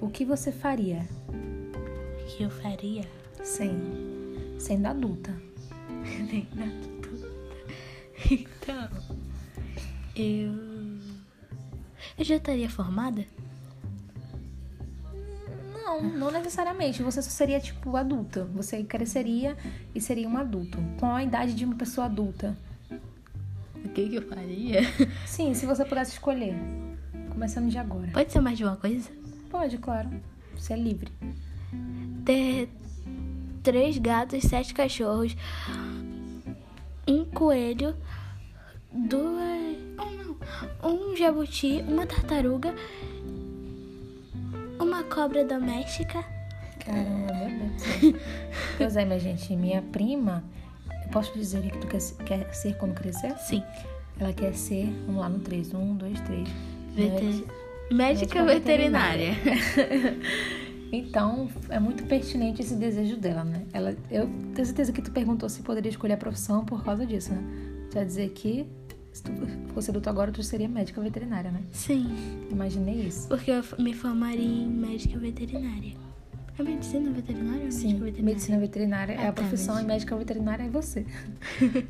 o 0.00 0.08
que 0.08 0.24
você 0.24 0.52
faria? 0.52 1.04
O 1.28 2.24
que 2.28 2.44
eu 2.44 2.50
faria? 2.50 3.02
Sim, 3.42 4.54
sendo 4.60 4.86
adulta. 4.86 5.32
Na 6.54 6.66
tudo. 7.02 7.28
Então, 8.30 8.88
eu. 10.22 10.52
Eu 12.18 12.24
já 12.24 12.36
estaria 12.36 12.68
formada? 12.68 13.24
Não, 15.72 16.02
não 16.02 16.30
necessariamente. 16.30 17.02
Você 17.02 17.22
só 17.22 17.30
seria, 17.30 17.60
tipo, 17.60 17.96
adulta. 17.96 18.44
Você 18.54 18.82
cresceria 18.82 19.56
e 19.94 20.00
seria 20.00 20.28
um 20.28 20.36
adulto. 20.36 20.78
Com 20.98 21.14
a 21.14 21.22
idade 21.22 21.54
de 21.54 21.64
uma 21.64 21.74
pessoa 21.74 22.06
adulta. 22.06 22.56
O 23.84 23.88
que, 23.90 24.08
que 24.08 24.16
eu 24.16 24.22
faria? 24.22 24.80
Sim, 25.26 25.54
se 25.54 25.64
você 25.64 25.84
pudesse 25.84 26.12
escolher. 26.12 26.54
Começando 27.30 27.68
de 27.68 27.78
agora. 27.78 28.10
Pode 28.12 28.32
ser 28.32 28.40
mais 28.40 28.58
de 28.58 28.64
uma 28.64 28.76
coisa? 28.76 29.10
Pode, 29.50 29.78
claro. 29.78 30.10
Você 30.56 30.72
é 30.72 30.76
livre. 30.76 31.12
Ter 32.24 32.68
três 33.62 33.98
gatos, 33.98 34.42
sete 34.44 34.72
cachorros, 34.72 35.36
um 37.06 37.24
coelho, 37.24 37.96
duas. 38.92 39.35
Jabuti, 41.16 41.82
uma 41.88 42.06
tartaruga, 42.06 42.74
uma 44.80 45.02
cobra 45.04 45.44
doméstica. 45.44 46.24
Caramba, 46.84 47.32
meu. 47.34 48.14
Pois 48.76 48.96
é, 48.96 49.04
minha 49.04 49.18
gente. 49.18 49.54
Minha 49.56 49.82
prima. 49.82 50.44
Eu 51.04 51.10
posso 51.10 51.32
dizer 51.36 51.58
o 51.58 51.62
que 51.62 51.78
tu 51.78 51.86
quer, 51.86 52.00
quer 52.24 52.54
ser 52.54 52.76
quando 52.76 52.94
crescer? 52.94 53.36
Sim. 53.38 53.62
Ela 54.18 54.32
quer 54.32 54.54
ser. 54.54 54.86
Vamos 55.06 55.20
lá 55.20 55.28
no 55.28 55.38
3. 55.40 55.74
Um, 55.74 55.94
dois, 55.96 56.20
três. 56.20 56.48
Veter... 56.94 57.22
Médica- 57.22 57.54
Médica 57.92 58.44
veterinária. 58.44 59.32
Então, 60.92 61.48
é 61.68 61.80
muito 61.80 62.04
pertinente 62.04 62.62
esse 62.62 62.76
desejo 62.76 63.16
dela, 63.16 63.42
né? 63.42 63.64
Ela, 63.72 63.96
eu 64.08 64.30
tenho 64.54 64.64
certeza 64.64 64.92
que 64.92 65.02
tu 65.02 65.10
perguntou 65.10 65.48
se 65.48 65.60
poderia 65.62 65.90
escolher 65.90 66.14
a 66.14 66.16
profissão 66.16 66.64
por 66.64 66.84
causa 66.84 67.04
disso, 67.04 67.32
né? 67.34 67.42
Tu 67.90 67.94
vai 67.96 68.04
dizer 68.04 68.28
que 68.30 68.64
se 69.16 69.22
tu 69.22 69.32
fosse 69.72 69.90
adulto 69.90 70.08
agora, 70.10 70.30
tu 70.30 70.42
seria 70.42 70.68
médica 70.68 71.00
veterinária, 71.00 71.50
né? 71.50 71.60
Sim, 71.72 72.06
Imaginei 72.50 72.94
isso. 73.06 73.28
porque 73.28 73.50
eu 73.50 73.62
me 73.78 73.94
formaria 73.94 74.40
em 74.44 74.68
médica 74.68 75.18
veterinária. 75.18 75.94
É 76.58 76.62
medicina 76.62 77.10
veterinária 77.10 77.64
ou 77.64 77.70
Sim, 77.72 77.86
médica 77.88 78.04
veterinária? 78.04 78.24
medicina 78.34 78.58
veterinária 78.58 79.12
é 79.14 79.16
Ah, 79.18 79.28
a 79.28 79.32
tá, 79.32 79.42
profissão 79.42 79.74
mas- 79.74 79.84
e 79.84 79.86
médica 79.86 80.16
veterinária 80.16 80.62
é 80.64 80.68
você. 80.70 81.06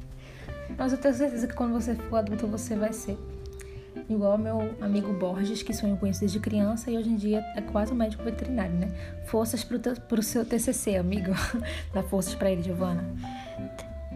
Mas 0.77 0.93
eu 0.93 0.99
tenho 0.99 1.15
certeza 1.15 1.47
que 1.47 1.55
quando 1.55 1.73
você 1.75 1.95
for 1.95 2.17
adulto, 2.17 2.47
você 2.49 2.75
vai 2.75 2.93
ser. 2.93 3.17
Igual 4.11 4.33
ao 4.33 4.39
meu 4.39 4.75
amigo 4.81 5.13
Borges, 5.13 5.63
que 5.63 5.73
sonhou 5.73 5.97
com 5.97 6.07
isso 6.09 6.21
desde 6.21 6.39
criança 6.41 6.91
e 6.91 6.99
hoje 6.99 7.09
em 7.09 7.17
dia 7.17 7.39
é 7.55 7.61
quase 7.63 7.93
um 7.93 7.97
médico 7.97 8.23
veterinário, 8.25 8.75
né? 8.75 8.89
Forças 9.27 9.63
pro, 9.65 9.79
te- 9.79 9.99
pro 10.09 10.21
seu 10.23 10.45
TCC, 10.45 10.97
amigo. 10.97 11.31
Dá 11.95 12.03
forças 12.03 12.35
pra 12.35 12.51
ele, 12.51 12.63
Giovana. 12.63 13.05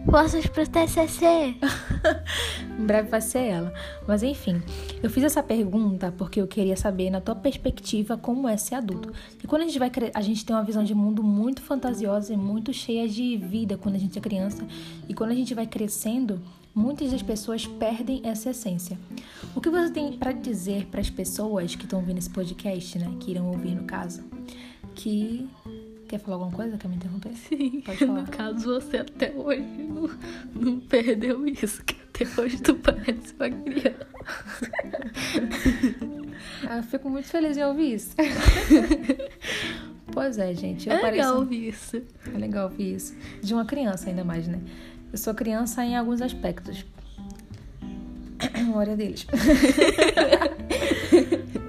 Forças 0.05 0.45
pro 0.47 0.67
TCC. 0.67 1.55
Em 2.79 2.85
breve 2.85 3.09
vai 3.09 3.21
ser 3.21 3.39
ela. 3.39 3.73
Mas 4.07 4.23
enfim, 4.23 4.61
eu 5.01 5.09
fiz 5.09 5.23
essa 5.23 5.43
pergunta 5.43 6.13
porque 6.17 6.41
eu 6.41 6.47
queria 6.47 6.75
saber, 6.75 7.09
na 7.09 7.21
tua 7.21 7.35
perspectiva, 7.35 8.17
como 8.17 8.47
é 8.47 8.57
ser 8.57 8.75
adulto. 8.75 9.13
E 9.41 9.47
quando 9.47 9.61
a 9.61 9.65
gente 9.65 9.79
vai 9.79 9.89
cre... 9.89 10.11
a 10.13 10.21
gente 10.21 10.45
tem 10.45 10.55
uma 10.55 10.63
visão 10.63 10.83
de 10.83 10.95
mundo 10.95 11.23
muito 11.23 11.61
fantasiosa 11.61 12.33
e 12.33 12.37
muito 12.37 12.73
cheia 12.73 13.07
de 13.07 13.37
vida 13.37 13.77
quando 13.77 13.95
a 13.95 13.99
gente 13.99 14.17
é 14.17 14.21
criança. 14.21 14.65
E 15.07 15.13
quando 15.13 15.31
a 15.31 15.35
gente 15.35 15.53
vai 15.53 15.67
crescendo, 15.67 16.41
muitas 16.73 17.11
das 17.11 17.21
pessoas 17.21 17.65
perdem 17.67 18.21
essa 18.23 18.49
essência. 18.49 18.97
O 19.55 19.61
que 19.61 19.69
você 19.69 19.91
tem 19.91 20.13
pra 20.13 20.31
dizer 20.31 20.87
para 20.87 21.01
as 21.01 21.09
pessoas 21.09 21.75
que 21.75 21.83
estão 21.83 21.99
ouvindo 21.99 22.17
esse 22.17 22.29
podcast, 22.29 22.97
né? 22.97 23.15
Que 23.19 23.31
irão 23.31 23.47
ouvir 23.51 23.75
no 23.75 23.83
caso? 23.83 24.23
Que. 24.95 25.47
Quer 26.11 26.19
falar 26.19 26.35
alguma 26.35 26.51
coisa? 26.51 26.77
Quer 26.77 26.89
me 26.89 26.97
interromper? 26.97 27.31
Sim, 27.35 27.81
Pode 27.85 27.99
falar. 27.99 28.19
no 28.21 28.27
caso 28.27 28.65
você 28.81 28.97
até 28.97 29.31
hoje 29.31 29.61
não, 29.61 30.09
não 30.53 30.79
perdeu 30.81 31.47
isso, 31.47 31.81
que 31.85 31.95
até 32.25 32.41
hoje 32.41 32.61
tu 32.61 32.75
parece 32.75 33.33
uma 33.39 33.49
criança. 33.49 34.07
Ah, 36.67 36.77
eu 36.77 36.83
fico 36.83 37.09
muito 37.09 37.27
feliz 37.29 37.55
em 37.55 37.63
ouvir 37.63 37.93
isso. 37.93 38.13
pois 40.11 40.37
é, 40.37 40.53
gente. 40.53 40.89
É 40.89 40.97
pareço- 40.99 41.11
legal 41.29 41.37
ouvir 41.39 41.69
isso. 41.69 42.01
É 42.33 42.37
legal 42.37 42.65
ouvir 42.69 42.95
isso. 42.95 43.15
De 43.41 43.53
uma 43.53 43.63
criança, 43.63 44.09
ainda 44.09 44.25
mais, 44.25 44.45
né? 44.49 44.59
Eu 45.13 45.17
sou 45.17 45.33
criança 45.33 45.85
em 45.85 45.95
alguns 45.95 46.21
aspectos. 46.21 46.85
Memória 48.53 48.97
deles. 48.97 49.25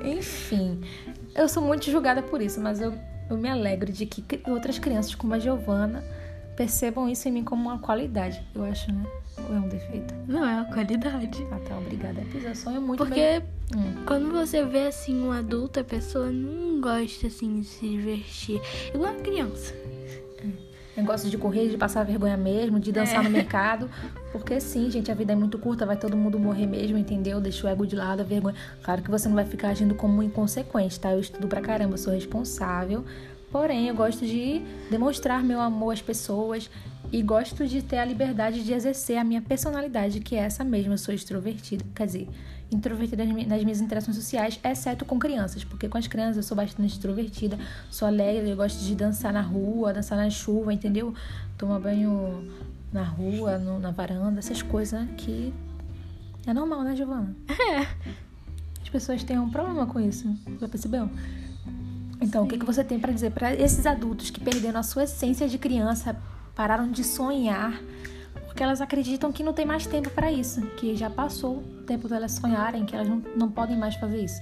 Enfim, 0.04 0.80
eu 1.34 1.48
sou 1.48 1.62
muito 1.62 1.90
julgada 1.90 2.22
por 2.22 2.40
isso, 2.42 2.60
mas 2.60 2.80
eu, 2.80 2.92
eu 3.32 3.38
me 3.38 3.48
alegro 3.48 3.90
de 3.90 4.06
que 4.06 4.40
outras 4.46 4.78
crianças, 4.78 5.14
como 5.14 5.34
a 5.34 5.38
Giovana, 5.38 6.04
percebam 6.56 7.08
isso 7.08 7.28
em 7.28 7.32
mim 7.32 7.44
como 7.44 7.68
uma 7.70 7.78
qualidade, 7.78 8.42
eu 8.54 8.64
acho, 8.64 8.92
né? 8.92 9.04
Ou 9.48 9.56
é 9.56 9.58
um 9.58 9.68
defeito? 9.68 10.14
Não 10.28 10.46
é 10.46 10.54
uma 10.56 10.64
qualidade. 10.66 11.46
Ah, 11.50 11.58
tá, 11.66 11.78
obrigada. 11.78 12.22
Pois 12.30 12.44
eu 12.44 12.54
sonho 12.54 12.80
muito 12.80 12.98
Porque 12.98 13.40
bem. 13.40 13.42
Hum. 13.74 14.04
quando 14.06 14.30
você 14.30 14.64
vê 14.64 14.86
assim 14.86 15.22
um 15.22 15.32
adulto, 15.32 15.80
a 15.80 15.84
pessoa 15.84 16.30
não 16.30 16.80
gosta 16.80 17.26
assim 17.26 17.60
de 17.60 17.66
se 17.66 17.88
divertir. 17.88 18.60
Igual 18.94 19.12
uma 19.12 19.22
criança. 19.22 19.74
Negócio 20.96 21.30
de 21.30 21.38
correr, 21.38 21.68
de 21.68 21.76
passar 21.76 22.04
vergonha 22.04 22.36
mesmo, 22.36 22.78
de 22.78 22.92
dançar 22.92 23.24
no 23.24 23.30
mercado. 23.30 23.88
Porque 24.30 24.60
sim, 24.60 24.90
gente, 24.90 25.10
a 25.10 25.14
vida 25.14 25.32
é 25.32 25.36
muito 25.36 25.58
curta, 25.58 25.86
vai 25.86 25.96
todo 25.96 26.16
mundo 26.16 26.38
morrer 26.38 26.66
mesmo, 26.66 26.98
entendeu? 26.98 27.40
Deixa 27.40 27.66
o 27.66 27.70
ego 27.70 27.86
de 27.86 27.96
lado, 27.96 28.20
a 28.20 28.24
vergonha. 28.24 28.54
Claro 28.82 29.02
que 29.02 29.10
você 29.10 29.28
não 29.28 29.34
vai 29.34 29.44
ficar 29.44 29.68
agindo 29.68 29.94
como 29.94 30.18
um 30.18 30.22
inconsequente, 30.22 31.00
tá? 31.00 31.12
Eu 31.12 31.20
estudo 31.20 31.48
pra 31.48 31.60
caramba, 31.60 31.96
sou 31.96 32.12
responsável. 32.12 33.04
Porém, 33.52 33.86
eu 33.88 33.94
gosto 33.94 34.24
de 34.26 34.62
demonstrar 34.90 35.44
meu 35.44 35.60
amor 35.60 35.92
às 35.92 36.00
pessoas 36.02 36.70
e 37.12 37.20
gosto 37.22 37.66
de 37.68 37.82
ter 37.82 37.98
a 37.98 38.04
liberdade 38.04 38.64
de 38.64 38.72
exercer 38.72 39.18
a 39.18 39.24
minha 39.24 39.42
personalidade, 39.42 40.20
que 40.20 40.34
é 40.34 40.38
essa 40.38 40.64
mesma. 40.64 40.94
Eu 40.94 40.98
sou 40.98 41.14
extrovertida, 41.14 41.84
quer 41.94 42.06
dizer, 42.06 42.28
introvertida 42.70 43.22
nas 43.26 43.34
mi- 43.34 43.44
nas 43.44 43.62
minhas 43.62 43.82
interações 43.82 44.16
sociais, 44.16 44.58
exceto 44.64 45.04
com 45.04 45.18
crianças, 45.18 45.62
porque 45.62 45.86
com 45.86 45.98
as 45.98 46.06
crianças 46.06 46.38
eu 46.38 46.42
sou 46.42 46.56
bastante 46.56 46.92
extrovertida, 46.94 47.58
sou 47.90 48.08
alegre, 48.08 48.48
eu 48.48 48.56
gosto 48.56 48.82
de 48.82 48.94
dançar 48.94 49.30
na 49.34 49.42
rua, 49.42 49.92
dançar 49.92 50.16
na 50.16 50.30
chuva, 50.30 50.72
entendeu? 50.72 51.12
Tomar 51.58 51.78
banho 51.80 52.50
na 52.90 53.02
rua, 53.02 53.58
no- 53.58 53.78
na 53.78 53.90
varanda, 53.90 54.38
essas 54.38 54.62
coisas 54.62 54.98
né, 54.98 55.08
que 55.18 55.52
é 56.46 56.54
normal, 56.54 56.82
né, 56.84 56.96
Giovana? 56.96 57.36
É. 57.50 57.80
As 58.82 58.88
pessoas 58.88 59.22
têm 59.22 59.38
um 59.38 59.50
problema 59.50 59.84
com 59.86 60.00
isso, 60.00 60.34
já 60.58 60.66
percebeu? 60.68 61.10
Então, 62.22 62.44
o 62.44 62.46
que, 62.46 62.56
que 62.56 62.64
você 62.64 62.84
tem 62.84 63.00
pra 63.00 63.12
dizer 63.12 63.32
pra 63.32 63.52
esses 63.52 63.84
adultos 63.84 64.30
que 64.30 64.38
perderam 64.38 64.78
a 64.78 64.82
sua 64.84 65.02
essência 65.02 65.48
de 65.48 65.58
criança, 65.58 66.16
pararam 66.54 66.88
de 66.88 67.02
sonhar, 67.02 67.82
porque 68.46 68.62
elas 68.62 68.80
acreditam 68.80 69.32
que 69.32 69.42
não 69.42 69.52
tem 69.52 69.66
mais 69.66 69.86
tempo 69.86 70.08
pra 70.10 70.30
isso, 70.30 70.60
que 70.76 70.94
já 70.94 71.10
passou 71.10 71.56
o 71.56 71.82
tempo 71.84 72.08
delas 72.08 72.32
sonharem, 72.32 72.86
que 72.86 72.94
elas 72.94 73.08
não, 73.08 73.22
não 73.36 73.50
podem 73.50 73.76
mais 73.76 73.96
fazer 73.96 74.24
isso. 74.24 74.40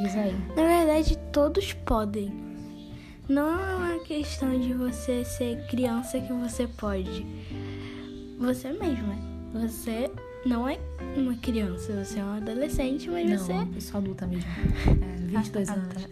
Diz 0.00 0.16
aí. 0.16 0.34
Na 0.56 0.62
verdade, 0.64 1.18
todos 1.32 1.74
podem. 1.74 2.32
Não 3.28 3.48
é 3.48 3.74
uma 3.74 4.04
questão 4.04 4.58
de 4.58 4.72
você 4.72 5.24
ser 5.24 5.66
criança 5.66 6.18
que 6.18 6.32
você 6.32 6.66
pode. 6.66 7.26
Você 8.38 8.72
mesma. 8.72 9.16
Você 9.52 10.10
não 10.46 10.68
é 10.68 10.78
uma 11.16 11.34
criança, 11.36 11.92
você 12.04 12.18
é 12.20 12.24
um 12.24 12.36
adolescente, 12.36 13.08
mas 13.10 13.28
Não, 13.28 13.38
você. 13.38 13.52
eu 13.52 13.80
sou 13.80 13.98
adulta 13.98 14.26
mesmo. 14.26 14.48
É, 15.02 15.16
22 15.26 15.68
Ah, 15.68 15.72
anos. 15.74 16.06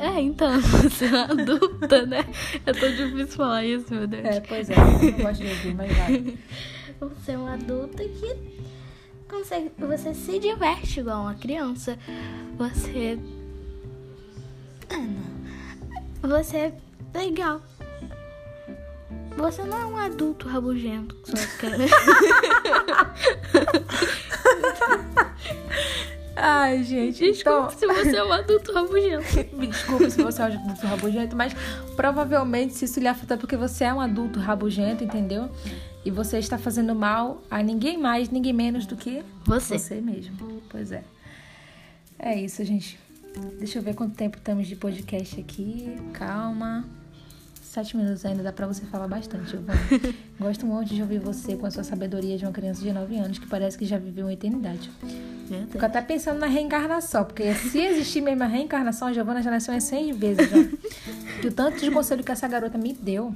É, 0.00 0.04
é. 0.04 0.16
é, 0.16 0.20
então, 0.20 0.60
você 0.60 1.04
é 1.06 1.08
uma 1.08 1.24
adulta, 1.24 2.06
né? 2.06 2.24
É 2.66 2.72
tão 2.72 2.90
difícil 2.90 3.26
falar 3.28 3.64
isso, 3.64 3.92
meu 3.94 4.06
Deus. 4.06 4.24
É, 4.24 4.40
pois 4.40 4.70
é, 4.70 4.74
eu 4.74 5.12
não 5.12 5.18
gosto 5.18 5.42
de 5.42 5.48
ouvir, 5.50 5.74
mas 5.74 5.92
vai. 5.96 6.38
Você 7.00 7.32
é 7.32 7.38
uma 7.38 7.54
adulta 7.54 8.02
que 8.04 8.36
consegue. 9.28 9.70
Você 9.78 10.14
se 10.14 10.38
diverte 10.38 11.00
igual 11.00 11.22
uma 11.22 11.34
criança. 11.34 11.98
Você. 12.58 13.18
Ah, 14.90 14.96
não. 14.98 16.28
Você 16.38 16.56
é 16.56 16.72
legal. 17.14 17.62
Você 19.36 19.62
não 19.64 19.78
é 19.78 19.86
um 19.86 19.96
adulto 19.96 20.48
rabugento. 20.48 21.16
Só 21.24 21.36
quer... 21.58 21.70
Ai, 26.42 26.82
gente, 26.82 27.18
Desculpa 27.22 27.70
se 27.70 27.86
você 27.86 28.16
é 28.16 28.24
um 28.24 28.32
adulto 28.32 28.72
rabugento. 28.72 29.26
Me 29.54 29.66
desculpe 29.66 30.10
se 30.10 30.22
você 30.22 30.40
é 30.40 30.46
um 30.46 30.48
adulto 30.48 30.86
rabugento, 30.86 31.36
mas 31.36 31.54
provavelmente 31.94 32.72
se 32.72 32.86
isso 32.86 32.98
lhe 32.98 33.08
afeta 33.08 33.34
é 33.34 33.36
porque 33.36 33.56
você 33.56 33.84
é 33.84 33.92
um 33.92 34.00
adulto 34.00 34.38
rabugento, 34.38 35.04
entendeu? 35.04 35.50
E 36.02 36.10
você 36.10 36.38
está 36.38 36.56
fazendo 36.56 36.94
mal 36.94 37.42
a 37.50 37.62
ninguém 37.62 37.98
mais, 37.98 38.30
ninguém 38.30 38.54
menos 38.54 38.86
do 38.86 38.96
que 38.96 39.22
Você. 39.44 39.78
você 39.78 40.00
mesmo. 40.00 40.62
Pois 40.70 40.92
é. 40.92 41.04
É 42.18 42.34
isso, 42.40 42.64
gente. 42.64 42.98
Deixa 43.58 43.78
eu 43.78 43.82
ver 43.82 43.94
quanto 43.94 44.14
tempo 44.16 44.38
estamos 44.38 44.66
de 44.66 44.76
podcast 44.76 45.38
aqui. 45.38 45.94
Calma. 46.14 46.84
Sete 47.70 47.96
minutos 47.96 48.26
ainda, 48.26 48.42
dá 48.42 48.52
pra 48.52 48.66
você 48.66 48.84
falar 48.86 49.06
bastante, 49.06 49.48
Giovana. 49.48 49.78
Gosto 50.40 50.66
muito 50.66 50.92
de 50.92 51.00
ouvir 51.00 51.20
você 51.20 51.56
com 51.56 51.66
a 51.66 51.70
sua 51.70 51.84
sabedoria 51.84 52.36
de 52.36 52.44
uma 52.44 52.50
criança 52.50 52.82
de 52.82 52.92
9 52.92 53.16
anos 53.16 53.38
que 53.38 53.46
parece 53.46 53.78
que 53.78 53.86
já 53.86 53.96
viveu 53.96 54.26
uma 54.26 54.32
eternidade. 54.32 54.90
Meu 55.48 55.68
Fico 55.68 55.84
até 55.84 56.02
pensando 56.02 56.40
na 56.40 56.48
reencarnação, 56.48 57.24
porque 57.24 57.54
se 57.54 57.78
existir 57.78 58.22
mesmo 58.22 58.42
a 58.42 58.46
reencarnação, 58.46 59.06
a 59.06 59.12
Giovana 59.12 59.40
já 59.40 59.52
nasceu 59.52 59.72
umas 59.72 59.84
100 59.84 60.12
vezes 60.14 60.50
já. 60.50 60.56
E 61.44 61.46
o 61.46 61.52
tanto 61.52 61.78
de 61.78 61.90
conselho 61.92 62.24
que 62.24 62.32
essa 62.32 62.48
garota 62.48 62.76
me 62.76 62.92
deu. 62.92 63.34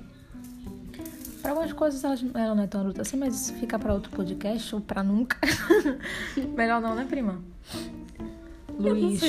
Pra 1.40 1.52
algumas 1.52 1.72
coisas 1.72 2.02
ela, 2.02 2.54
não 2.56 2.64
é 2.64 2.66
tão 2.66 2.80
adulta 2.80 3.02
assim, 3.02 3.16
mas 3.16 3.34
isso 3.34 3.54
fica 3.54 3.78
pra 3.78 3.94
outro 3.94 4.10
podcast 4.10 4.74
ou 4.74 4.80
pra 4.80 5.04
nunca. 5.04 5.38
Melhor 6.56 6.80
não, 6.80 6.96
né, 6.96 7.06
prima? 7.08 7.40
Luiz. 8.76 9.20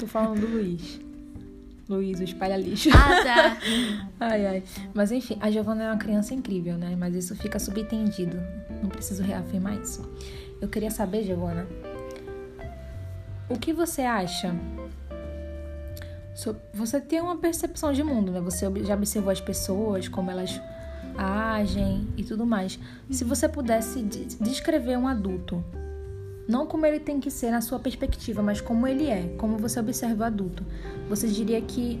Tô 0.00 0.08
falando 0.08 0.40
do 0.40 0.48
Luiz. 0.48 1.03
Luiz, 1.88 2.18
o 2.18 2.24
espalha 2.24 2.56
lixo. 2.56 2.88
Ah, 2.92 3.22
tá. 3.22 3.58
Ai, 4.20 4.46
ai. 4.46 4.62
Mas 4.94 5.12
enfim, 5.12 5.36
a 5.40 5.50
Giovana 5.50 5.84
é 5.84 5.86
uma 5.90 5.98
criança 5.98 6.32
incrível, 6.34 6.78
né? 6.78 6.96
Mas 6.98 7.14
isso 7.14 7.36
fica 7.36 7.58
subentendido. 7.58 8.38
Não 8.82 8.88
preciso 8.88 9.22
reafirmar 9.22 9.74
isso. 9.80 10.08
Eu 10.60 10.68
queria 10.68 10.90
saber, 10.90 11.24
Giovana, 11.24 11.66
o 13.50 13.58
que 13.58 13.72
você 13.72 14.02
acha? 14.02 14.54
Você 16.72 17.00
tem 17.00 17.20
uma 17.20 17.36
percepção 17.36 17.92
de 17.92 18.02
mundo, 18.02 18.32
né? 18.32 18.40
Você 18.40 18.66
já 18.84 18.94
observou 18.94 19.30
as 19.30 19.40
pessoas, 19.40 20.08
como 20.08 20.30
elas 20.30 20.60
agem 21.16 22.08
e 22.16 22.24
tudo 22.24 22.44
mais. 22.46 22.78
Se 23.10 23.24
você 23.24 23.48
pudesse 23.48 24.02
de- 24.02 24.24
descrever 24.40 24.96
um 24.96 25.06
adulto, 25.06 25.62
não 26.48 26.66
como 26.66 26.84
ele 26.86 27.00
tem 27.00 27.20
que 27.20 27.30
ser 27.30 27.50
na 27.50 27.60
sua 27.60 27.78
perspectiva, 27.78 28.42
mas 28.42 28.60
como 28.60 28.86
ele 28.86 29.06
é, 29.06 29.34
como 29.38 29.56
você 29.58 29.80
observa 29.80 30.24
o 30.24 30.26
adulto, 30.26 30.62
você 31.08 31.26
diria 31.28 31.60
que 31.60 31.98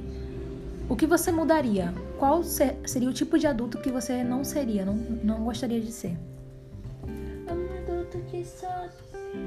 o 0.88 0.94
que 0.96 1.06
você 1.06 1.32
mudaria? 1.32 1.94
Qual 2.18 2.42
se- 2.44 2.76
seria 2.86 3.08
o 3.08 3.12
tipo 3.12 3.38
de 3.38 3.46
adulto 3.46 3.78
que 3.78 3.90
você 3.90 4.22
não 4.22 4.44
seria, 4.44 4.84
não, 4.84 4.94
não 4.94 5.44
gostaria 5.44 5.80
de 5.80 5.90
ser? 5.90 6.16
É 7.46 7.52
um 7.52 7.78
adulto 7.82 8.18
que 8.30 8.44
só 8.44 8.88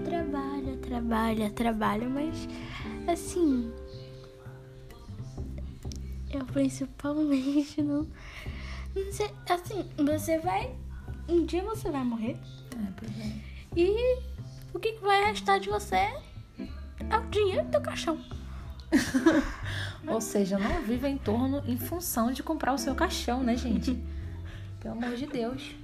trabalha, 0.03 0.77
trabalha, 0.81 1.49
trabalha, 1.51 2.09
mas 2.09 2.47
assim. 3.07 3.71
Eu 6.31 6.43
principalmente 6.45 7.81
não. 7.83 8.07
Não 8.95 9.11
sei. 9.11 9.29
Assim, 9.49 9.85
você 9.97 10.39
vai. 10.39 10.75
Um 11.29 11.45
dia 11.45 11.63
você 11.63 11.89
vai 11.91 12.03
morrer. 12.03 12.37
É, 12.75 12.91
pois 12.97 13.11
é. 13.19 13.31
E 13.75 14.19
o 14.73 14.79
que 14.79 14.93
que 14.93 15.01
vai 15.01 15.25
restar 15.25 15.59
de 15.59 15.69
você 15.69 15.95
é 15.95 17.17
o 17.17 17.29
dinheiro 17.29 17.65
do 17.65 17.81
caixão. 17.81 18.19
Ou 20.07 20.21
seja, 20.21 20.57
não 20.57 20.81
viva 20.81 21.09
em 21.09 21.17
torno, 21.17 21.61
em 21.67 21.77
função 21.77 22.31
de 22.31 22.41
comprar 22.41 22.73
o 22.73 22.77
seu 22.77 22.95
caixão, 22.95 23.43
né, 23.43 23.55
gente? 23.55 23.97
Pelo 24.79 24.95
amor 24.95 25.15
de 25.15 25.25
Deus. 25.25 25.75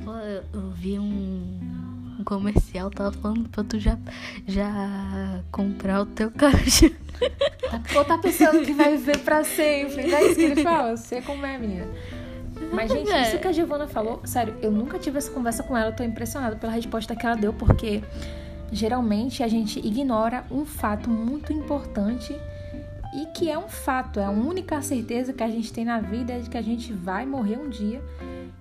Eu, 0.00 0.60
eu 0.60 0.70
vi 0.70 0.98
um, 0.98 1.60
um 2.18 2.24
comercial, 2.24 2.90
tava 2.90 3.12
falando 3.12 3.48
pra 3.48 3.64
tu 3.64 3.78
já, 3.78 3.98
já 4.46 5.42
comprar 5.50 6.02
o 6.02 6.06
teu 6.06 6.30
caixão. 6.30 6.90
Tá, 7.68 7.98
ou 7.98 8.04
tá 8.04 8.16
pensando 8.16 8.64
que 8.64 8.72
vai 8.72 8.96
viver 8.96 9.18
pra 9.18 9.44
sempre. 9.44 10.06
Não 10.06 10.16
é 10.16 10.26
isso 10.26 10.34
que 10.36 10.42
ele 10.42 10.62
fala? 10.62 10.96
Você 10.96 11.20
como 11.20 11.44
é, 11.44 11.58
menina. 11.58 11.86
Mas, 12.72 12.90
gente, 12.90 13.10
É. 13.10 13.22
isso 13.22 13.38
que 13.38 13.48
a 13.48 13.52
Giovana 13.52 13.86
falou, 13.88 14.20
sério, 14.24 14.54
eu 14.60 14.70
nunca 14.70 14.98
tive 14.98 15.18
essa 15.18 15.30
conversa 15.30 15.62
com 15.62 15.76
ela. 15.76 15.90
Eu 15.90 15.96
tô 15.96 16.02
impressionada 16.02 16.56
pela 16.56 16.72
resposta 16.72 17.14
que 17.16 17.26
ela 17.26 17.36
deu, 17.36 17.52
porque 17.52 18.02
geralmente 18.70 19.42
a 19.42 19.48
gente 19.48 19.78
ignora 19.78 20.44
um 20.50 20.64
fato 20.64 21.08
muito 21.08 21.52
importante 21.52 22.36
e 23.14 23.26
que 23.34 23.50
é 23.50 23.58
um 23.58 23.68
fato, 23.68 24.20
é 24.20 24.24
a 24.24 24.30
única 24.30 24.82
certeza 24.82 25.32
que 25.32 25.42
a 25.42 25.48
gente 25.48 25.72
tem 25.72 25.84
na 25.84 25.98
vida 25.98 26.34
é 26.34 26.38
de 26.40 26.50
que 26.50 26.58
a 26.58 26.62
gente 26.62 26.92
vai 26.92 27.24
morrer 27.24 27.56
um 27.56 27.68
dia. 27.68 28.02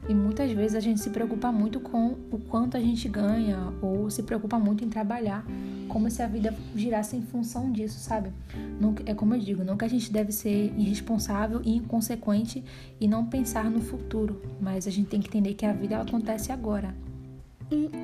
E 0.07 0.13
muitas 0.13 0.49
vezes 0.51 0.75
a 0.75 0.79
gente 0.79 1.01
se 1.01 1.09
preocupa 1.09 1.51
muito 1.51 1.79
com 1.81 2.15
o 2.31 2.39
quanto 2.39 2.77
a 2.77 2.79
gente 2.79 3.09
ganha 3.09 3.73
ou 3.81 4.09
se 4.09 4.23
preocupa 4.23 4.57
muito 4.57 4.83
em 4.85 4.89
trabalhar, 4.89 5.45
como 5.89 6.09
se 6.09 6.21
a 6.21 6.27
vida 6.27 6.55
girasse 6.75 7.17
em 7.17 7.21
função 7.21 7.71
disso, 7.71 7.99
sabe? 7.99 8.31
Não, 8.79 8.95
é 9.05 9.13
como 9.13 9.35
eu 9.35 9.39
digo, 9.39 9.63
não 9.65 9.75
que 9.75 9.83
a 9.83 9.89
gente 9.89 10.11
deve 10.11 10.31
ser 10.31 10.73
irresponsável 10.77 11.61
e 11.63 11.75
inconsequente 11.75 12.63
e 12.99 13.07
não 13.07 13.25
pensar 13.25 13.69
no 13.69 13.81
futuro, 13.81 14.41
mas 14.61 14.87
a 14.87 14.91
gente 14.91 15.09
tem 15.09 15.19
que 15.19 15.27
entender 15.27 15.55
que 15.55 15.65
a 15.65 15.73
vida 15.73 15.99
acontece 15.99 16.51
agora. 16.51 16.95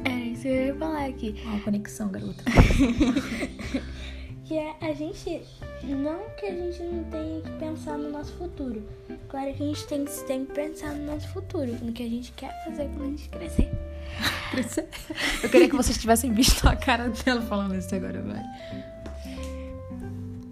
Era 0.04 0.20
isso 0.26 0.42
que 0.42 0.48
eu 0.50 0.66
ia 0.66 0.76
falar 0.76 1.06
aqui. 1.06 1.36
Ó, 1.48 1.60
conexão, 1.64 2.10
garota. 2.10 2.44
Que 4.46 4.56
é 4.58 4.76
a 4.82 4.94
gente. 4.94 5.42
Não 5.84 6.20
que 6.38 6.46
a 6.46 6.52
gente 6.54 6.82
não 6.84 7.04
tenha 7.06 7.42
que 7.42 7.50
pensar 7.52 7.98
no 7.98 8.10
nosso 8.12 8.34
futuro. 8.34 8.84
Claro 9.30 9.54
que 9.54 9.64
a 9.64 9.66
gente 9.68 9.88
tem, 9.88 10.06
que- 10.06 10.24
tem 10.26 10.46
que 10.46 10.54
pensar 10.54 10.94
no 10.94 11.06
nosso 11.14 11.28
futuro, 11.30 11.72
no 11.82 11.92
que 11.94 12.04
a 12.04 12.10
gente 12.10 12.32
quer 12.34 12.52
fazer 12.66 12.88
quando 12.90 13.04
a 13.04 13.08
gente 13.10 13.30
crescer. 13.30 13.72
Eu 15.42 15.50
queria 15.50 15.70
que 15.70 15.76
vocês 15.76 15.98
tivessem 15.98 16.32
visto 16.34 16.68
a 16.68 16.76
cara 16.76 17.10
dela 17.10 17.42
falando 17.42 17.76
isso 17.76 17.94
agora, 17.96 18.22
vai. 18.22 18.44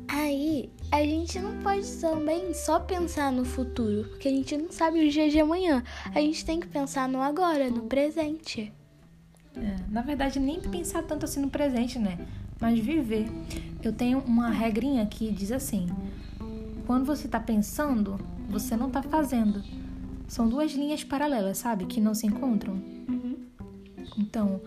Aí, 0.08 0.69
a 0.91 1.04
gente 1.04 1.39
não 1.39 1.58
pode 1.62 1.86
também 1.97 2.54
só 2.54 2.80
pensar 2.80 3.32
no 3.32 3.45
futuro, 3.45 4.08
porque 4.10 4.27
a 4.27 4.32
gente 4.32 4.58
não 4.58 4.71
sabe 4.71 5.06
o 5.06 5.10
dia 5.12 5.30
de 5.30 5.39
amanhã. 5.39 5.84
A 6.13 6.19
gente 6.19 6.43
tem 6.45 6.60
que 6.60 6.67
pensar 6.67 7.08
no 7.08 7.21
agora, 7.21 7.69
no 7.69 7.84
presente. 7.84 8.71
É, 9.56 9.75
na 9.89 10.01
verdade, 10.01 10.39
nem 10.39 10.60
pensar 10.62 11.04
tanto 11.04 11.25
assim 11.25 11.41
no 11.41 11.49
presente, 11.49 11.97
né? 11.99 12.17
Mas 12.62 12.80
viver. 12.80 13.28
Eu 13.84 13.91
tenho 13.91 14.19
uma 14.19 14.50
regrinha 14.50 15.06
que 15.08 15.32
diz 15.32 15.52
assim: 15.52 15.88
quando 16.86 17.04
você 17.04 17.28
tá 17.28 17.39
pensando, 17.39 18.19
você 18.47 18.78
não 18.78 18.89
tá 18.89 19.02
fazendo. 19.02 19.63
São 20.28 20.47
duas 20.47 20.71
linhas 20.71 21.04
paralelas, 21.04 21.58
sabe? 21.58 21.86
Que 21.86 22.00
não 22.00 22.13
se 22.13 22.28
encontram. 22.28 22.82
Então, 24.17 24.62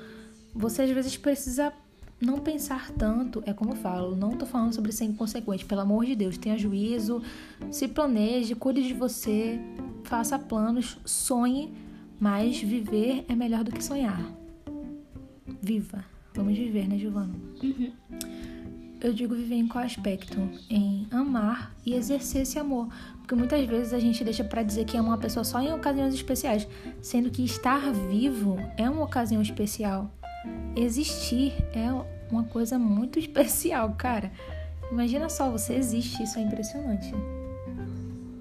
você 0.55 0.83
às 0.83 0.91
vezes 0.91 1.17
precisa 1.17 1.73
não 2.21 2.39
pensar 2.39 2.91
tanto. 2.93 3.43
É 3.47 3.53
como 3.53 3.73
eu 3.73 3.77
falo, 3.77 4.17
não 4.17 4.37
tô 4.37 4.47
falando 4.47 4.75
sobre 4.75 4.93
ser 4.93 5.05
inconsequente. 5.05 5.65
Pelo 5.65 5.83
amor 5.83 6.05
de 6.05 6.15
Deus, 6.17 6.37
tenha 6.37 6.59
juízo, 6.59 7.23
se 7.71 7.89
planeje, 7.89 8.55
cuide 8.55 8.83
de 8.83 8.95
você, 8.95 9.61
faça 10.05 10.39
planos, 10.39 10.99
sonhe, 11.05 11.73
mas 12.19 12.61
viver 12.61 13.25
é 13.29 13.35
melhor 13.35 13.65
do 13.65 13.73
que 13.73 13.83
sonhar. 13.83 14.25
Viva. 15.63 16.14
Vamos 16.35 16.59
viver, 16.59 16.89
né, 16.89 16.99
Giovana? 16.99 17.33
Eu 19.01 19.13
digo 19.13 19.35
viver 19.35 19.55
em 19.55 19.69
qual 19.69 19.85
aspecto? 19.85 20.37
Em 20.69 21.07
amar 21.11 21.75
e 21.85 21.95
exercer 21.95 22.43
esse 22.43 22.59
amor. 22.59 22.89
Porque 23.19 23.35
muitas 23.35 23.65
vezes 23.67 23.93
a 23.93 23.99
gente 23.99 24.25
deixa 24.25 24.43
pra 24.43 24.63
dizer 24.63 24.85
que 24.85 24.97
ama 24.97 25.11
uma 25.11 25.19
pessoa 25.19 25.45
só 25.45 25.61
em 25.61 25.73
ocasiões 25.73 26.15
especiais, 26.15 26.67
sendo 27.01 27.31
que 27.31 27.45
estar 27.45 27.93
vivo 27.93 28.57
é 28.77 28.89
uma 28.89 29.05
ocasião 29.05 29.41
especial. 29.41 30.11
Existir 30.75 31.53
é 31.73 31.89
uma 32.31 32.45
coisa 32.45 32.79
muito 32.79 33.19
especial, 33.21 33.95
cara. 33.97 34.33
Imagina 34.91 35.29
só, 35.29 35.51
você 35.51 35.75
existe, 35.75 36.23
isso 36.23 36.39
é 36.39 36.43
impressionante. 36.43 37.13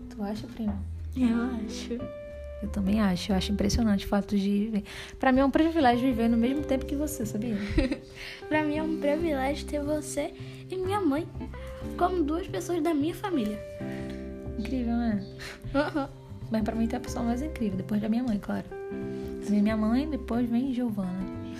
Tu 0.10 0.24
acha, 0.24 0.48
prima? 0.48 0.78
Eu 1.16 1.66
acho. 1.66 2.23
Eu 2.64 2.70
também 2.70 3.02
acho, 3.02 3.34
eu 3.34 3.36
acho 3.36 3.52
impressionante 3.52 4.06
o 4.06 4.08
fato 4.08 4.38
de 4.38 4.50
viver. 4.50 4.84
Pra 5.20 5.34
mim 5.34 5.42
é 5.42 5.46
um 5.46 5.52
privilégio 5.52 6.00
viver 6.00 6.30
no 6.30 6.38
mesmo 6.38 6.64
tempo 6.64 6.86
que 6.86 6.96
você, 6.96 7.26
sabia? 7.26 7.58
Pra 8.48 8.64
mim 8.64 8.78
é 8.78 8.84
um 8.84 9.00
privilégio 9.02 9.68
ter 9.68 9.82
você 9.82 10.34
e 10.72 10.78
minha 10.78 11.02
mãe 11.02 11.28
como 11.98 12.24
duas 12.24 12.48
pessoas 12.48 12.82
da 12.82 12.94
minha 12.94 13.14
família. 13.14 13.60
Incrível, 14.58 14.96
né? 14.96 15.22
Mas 16.50 16.64
pra 16.64 16.74
mim 16.74 16.88
tem 16.88 16.98
a 16.98 17.02
pessoa 17.02 17.26
mais 17.26 17.42
incrível, 17.42 17.76
depois 17.78 18.00
da 18.00 18.08
minha 18.08 18.24
mãe, 18.24 18.40
claro. 18.40 18.66
Vem 19.42 19.62
minha 19.62 19.76
mãe, 19.76 20.10
depois 20.10 20.50
vem 20.50 20.74
Giovana. 20.74 21.12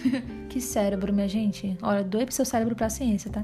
que 0.50 0.62
cérebro, 0.62 1.12
minha 1.12 1.28
gente. 1.28 1.78
Olha, 1.82 2.02
doe 2.02 2.26
pro 2.26 2.34
seu 2.34 2.46
cérebro 2.46 2.76
pra 2.76 2.90
ciência, 2.90 3.30
tá? 3.30 3.44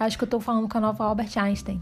Acho 0.00 0.18
que 0.18 0.24
eu 0.24 0.28
tô 0.28 0.40
falando 0.40 0.68
com 0.68 0.78
a 0.78 0.80
nova 0.80 1.04
Albert 1.04 1.38
Einstein. 1.38 1.80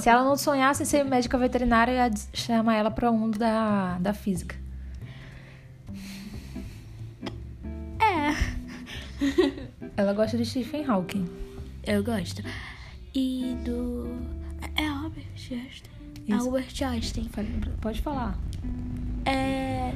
Se 0.00 0.08
ela 0.08 0.24
não 0.24 0.36
sonhasse 0.36 0.82
em 0.82 0.86
ser 0.86 1.04
médica 1.04 1.36
veterinária, 1.36 1.92
eu 1.92 1.96
ia 1.96 2.10
chamar 2.32 2.76
ela 2.76 2.90
pra 2.90 3.10
mundo 3.10 3.38
da, 3.38 3.98
da 3.98 4.14
física. 4.14 4.54
É. 8.00 8.52
Ela 9.96 10.12
gosta 10.12 10.36
de 10.36 10.44
Stephen 10.44 10.84
Hawking. 10.86 11.28
Eu 11.84 12.02
gosto. 12.02 12.42
E 13.14 13.56
do. 13.64 14.08
É 14.76 14.86
Albert 14.86 15.26
Einstein. 15.50 15.92
Isso. 16.26 16.46
Albert 16.46 16.82
Einstein. 16.82 17.30
Pode 17.80 18.00
falar. 18.00 18.38
É. 19.24 19.92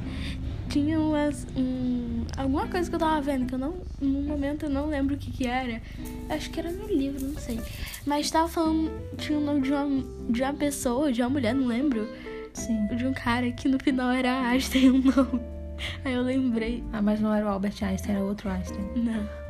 Tinha 0.68 1.00
umas. 1.00 1.46
Um, 1.56 2.24
alguma 2.36 2.66
coisa 2.66 2.88
que 2.90 2.94
eu 2.94 3.00
tava 3.00 3.20
vendo 3.20 3.46
que 3.46 3.54
eu 3.54 3.58
não. 3.58 3.74
No 4.00 4.22
momento 4.22 4.66
eu 4.66 4.70
não 4.70 4.86
lembro 4.86 5.14
o 5.14 5.18
que 5.18 5.30
que 5.30 5.46
era. 5.46 5.80
Acho 6.28 6.50
que 6.50 6.58
era 6.58 6.70
no 6.70 6.86
livro, 6.86 7.24
não 7.24 7.40
sei. 7.40 7.60
Mas 8.06 8.30
tava 8.30 8.48
falando. 8.48 8.90
Tinha 9.18 9.38
o 9.38 9.42
nome 9.42 9.62
de 9.62 9.72
uma, 9.72 10.04
de 10.30 10.42
uma 10.42 10.54
pessoa, 10.54 11.12
de 11.12 11.20
uma 11.20 11.30
mulher, 11.30 11.54
não 11.54 11.66
lembro. 11.66 12.08
Sim. 12.54 12.86
De 12.96 13.04
um 13.04 13.12
cara 13.12 13.50
que 13.50 13.68
no 13.68 13.78
final 13.78 14.10
era 14.10 14.40
Einstein 14.48 14.90
o 14.90 14.98
nome. 15.02 15.40
Aí 16.04 16.14
eu 16.14 16.22
lembrei. 16.22 16.82
Ah, 16.92 17.02
mas 17.02 17.20
não 17.20 17.34
era 17.34 17.44
o 17.44 17.48
Albert 17.48 17.82
Einstein, 17.82 18.14
era 18.14 18.24
outro 18.24 18.48
Einstein. 18.48 18.86
Não. 18.96 19.46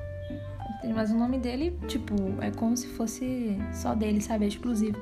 Mas 0.95 1.11
o 1.11 1.17
nome 1.17 1.39
dele, 1.39 1.79
tipo, 1.87 2.15
é 2.41 2.51
como 2.51 2.77
se 2.77 2.87
fosse 2.87 3.59
só 3.73 3.95
dele, 3.95 4.21
sabe? 4.21 4.45
É 4.45 4.49
exclusivo. 4.49 4.99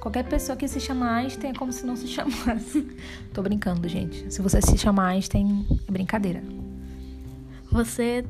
Qualquer 0.00 0.24
pessoa 0.24 0.56
que 0.56 0.66
se 0.66 0.80
chama 0.80 1.10
Einstein 1.10 1.50
é 1.50 1.54
como 1.54 1.72
se 1.72 1.86
não 1.86 1.96
se 1.96 2.06
chamasse. 2.06 2.86
Tô 3.32 3.42
brincando, 3.42 3.88
gente. 3.88 4.32
Se 4.32 4.42
você 4.42 4.60
se 4.60 4.76
chama 4.76 5.06
Einstein, 5.06 5.66
é 5.86 5.90
brincadeira. 5.90 6.42
Você 7.70 8.24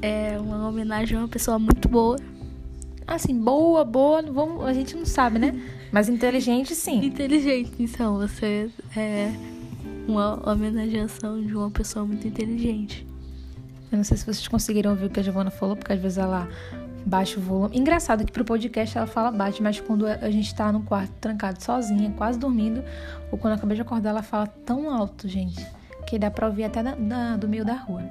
é 0.00 0.38
uma 0.38 0.68
homenagem 0.68 1.16
a 1.16 1.20
uma 1.20 1.28
pessoa 1.28 1.58
muito 1.58 1.88
boa. 1.88 2.16
Assim, 3.12 3.38
boa, 3.38 3.84
boa, 3.84 4.22
vamos, 4.22 4.64
a 4.64 4.72
gente 4.72 4.96
não 4.96 5.04
sabe, 5.04 5.38
né? 5.38 5.54
Mas 5.92 6.08
inteligente, 6.08 6.74
sim. 6.74 7.04
Inteligente, 7.04 7.70
então. 7.78 8.18
Você 8.18 8.70
é 8.96 9.30
uma 10.08 10.50
homenageação 10.50 11.40
de 11.42 11.54
uma 11.54 11.70
pessoa 11.70 12.06
muito 12.06 12.26
inteligente. 12.26 13.06
Eu 13.90 13.98
não 13.98 14.04
sei 14.04 14.16
se 14.16 14.24
vocês 14.24 14.48
conseguiram 14.48 14.92
ouvir 14.92 15.06
o 15.06 15.10
que 15.10 15.20
a 15.20 15.22
Giovana 15.22 15.50
falou, 15.50 15.76
porque 15.76 15.92
às 15.92 16.00
vezes 16.00 16.16
ela 16.16 16.48
baixa 17.04 17.38
o 17.38 17.42
volume. 17.42 17.76
Engraçado 17.76 18.24
que 18.24 18.32
pro 18.32 18.46
podcast 18.46 18.96
ela 18.96 19.06
fala 19.06 19.30
baixo, 19.30 19.62
mas 19.62 19.78
quando 19.78 20.06
a 20.06 20.30
gente 20.30 20.54
tá 20.54 20.72
no 20.72 20.82
quarto 20.82 21.12
trancado 21.20 21.62
sozinha, 21.62 22.10
quase 22.16 22.38
dormindo, 22.38 22.82
ou 23.30 23.36
quando 23.36 23.52
eu 23.52 23.58
acabei 23.58 23.76
de 23.76 23.82
acordar, 23.82 24.10
ela 24.10 24.22
fala 24.22 24.46
tão 24.46 24.90
alto, 24.90 25.28
gente, 25.28 25.62
que 26.06 26.18
dá 26.18 26.30
pra 26.30 26.46
ouvir 26.46 26.64
até 26.64 26.82
da, 26.82 26.94
da, 26.94 27.36
do 27.36 27.46
meio 27.46 27.64
da 27.64 27.74
rua. 27.74 28.02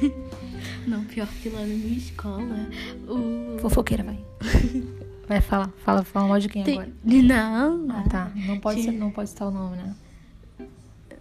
Não, 0.86 1.04
pior 1.04 1.26
que 1.42 1.48
lá 1.48 1.60
na 1.60 1.66
minha 1.66 1.98
escola, 1.98 2.68
o... 3.08 3.58
Fofoqueira, 3.58 4.04
vai. 4.04 4.18
Vai, 5.28 5.40
fala, 5.40 5.72
fala, 5.84 6.04
fala 6.04 6.28
mal 6.28 6.38
de 6.38 6.48
quem 6.48 6.62
Tem... 6.62 6.74
agora? 6.74 6.92
Não. 7.02 7.90
Ah, 7.90 8.04
tá. 8.08 8.30
Não 8.46 8.60
pode, 8.60 8.80
Tinha- 8.80 8.92
ser, 8.92 8.98
não 8.98 9.10
pode 9.10 9.28
citar 9.30 9.48
o 9.48 9.50
nome, 9.50 9.76
né? 9.76 9.92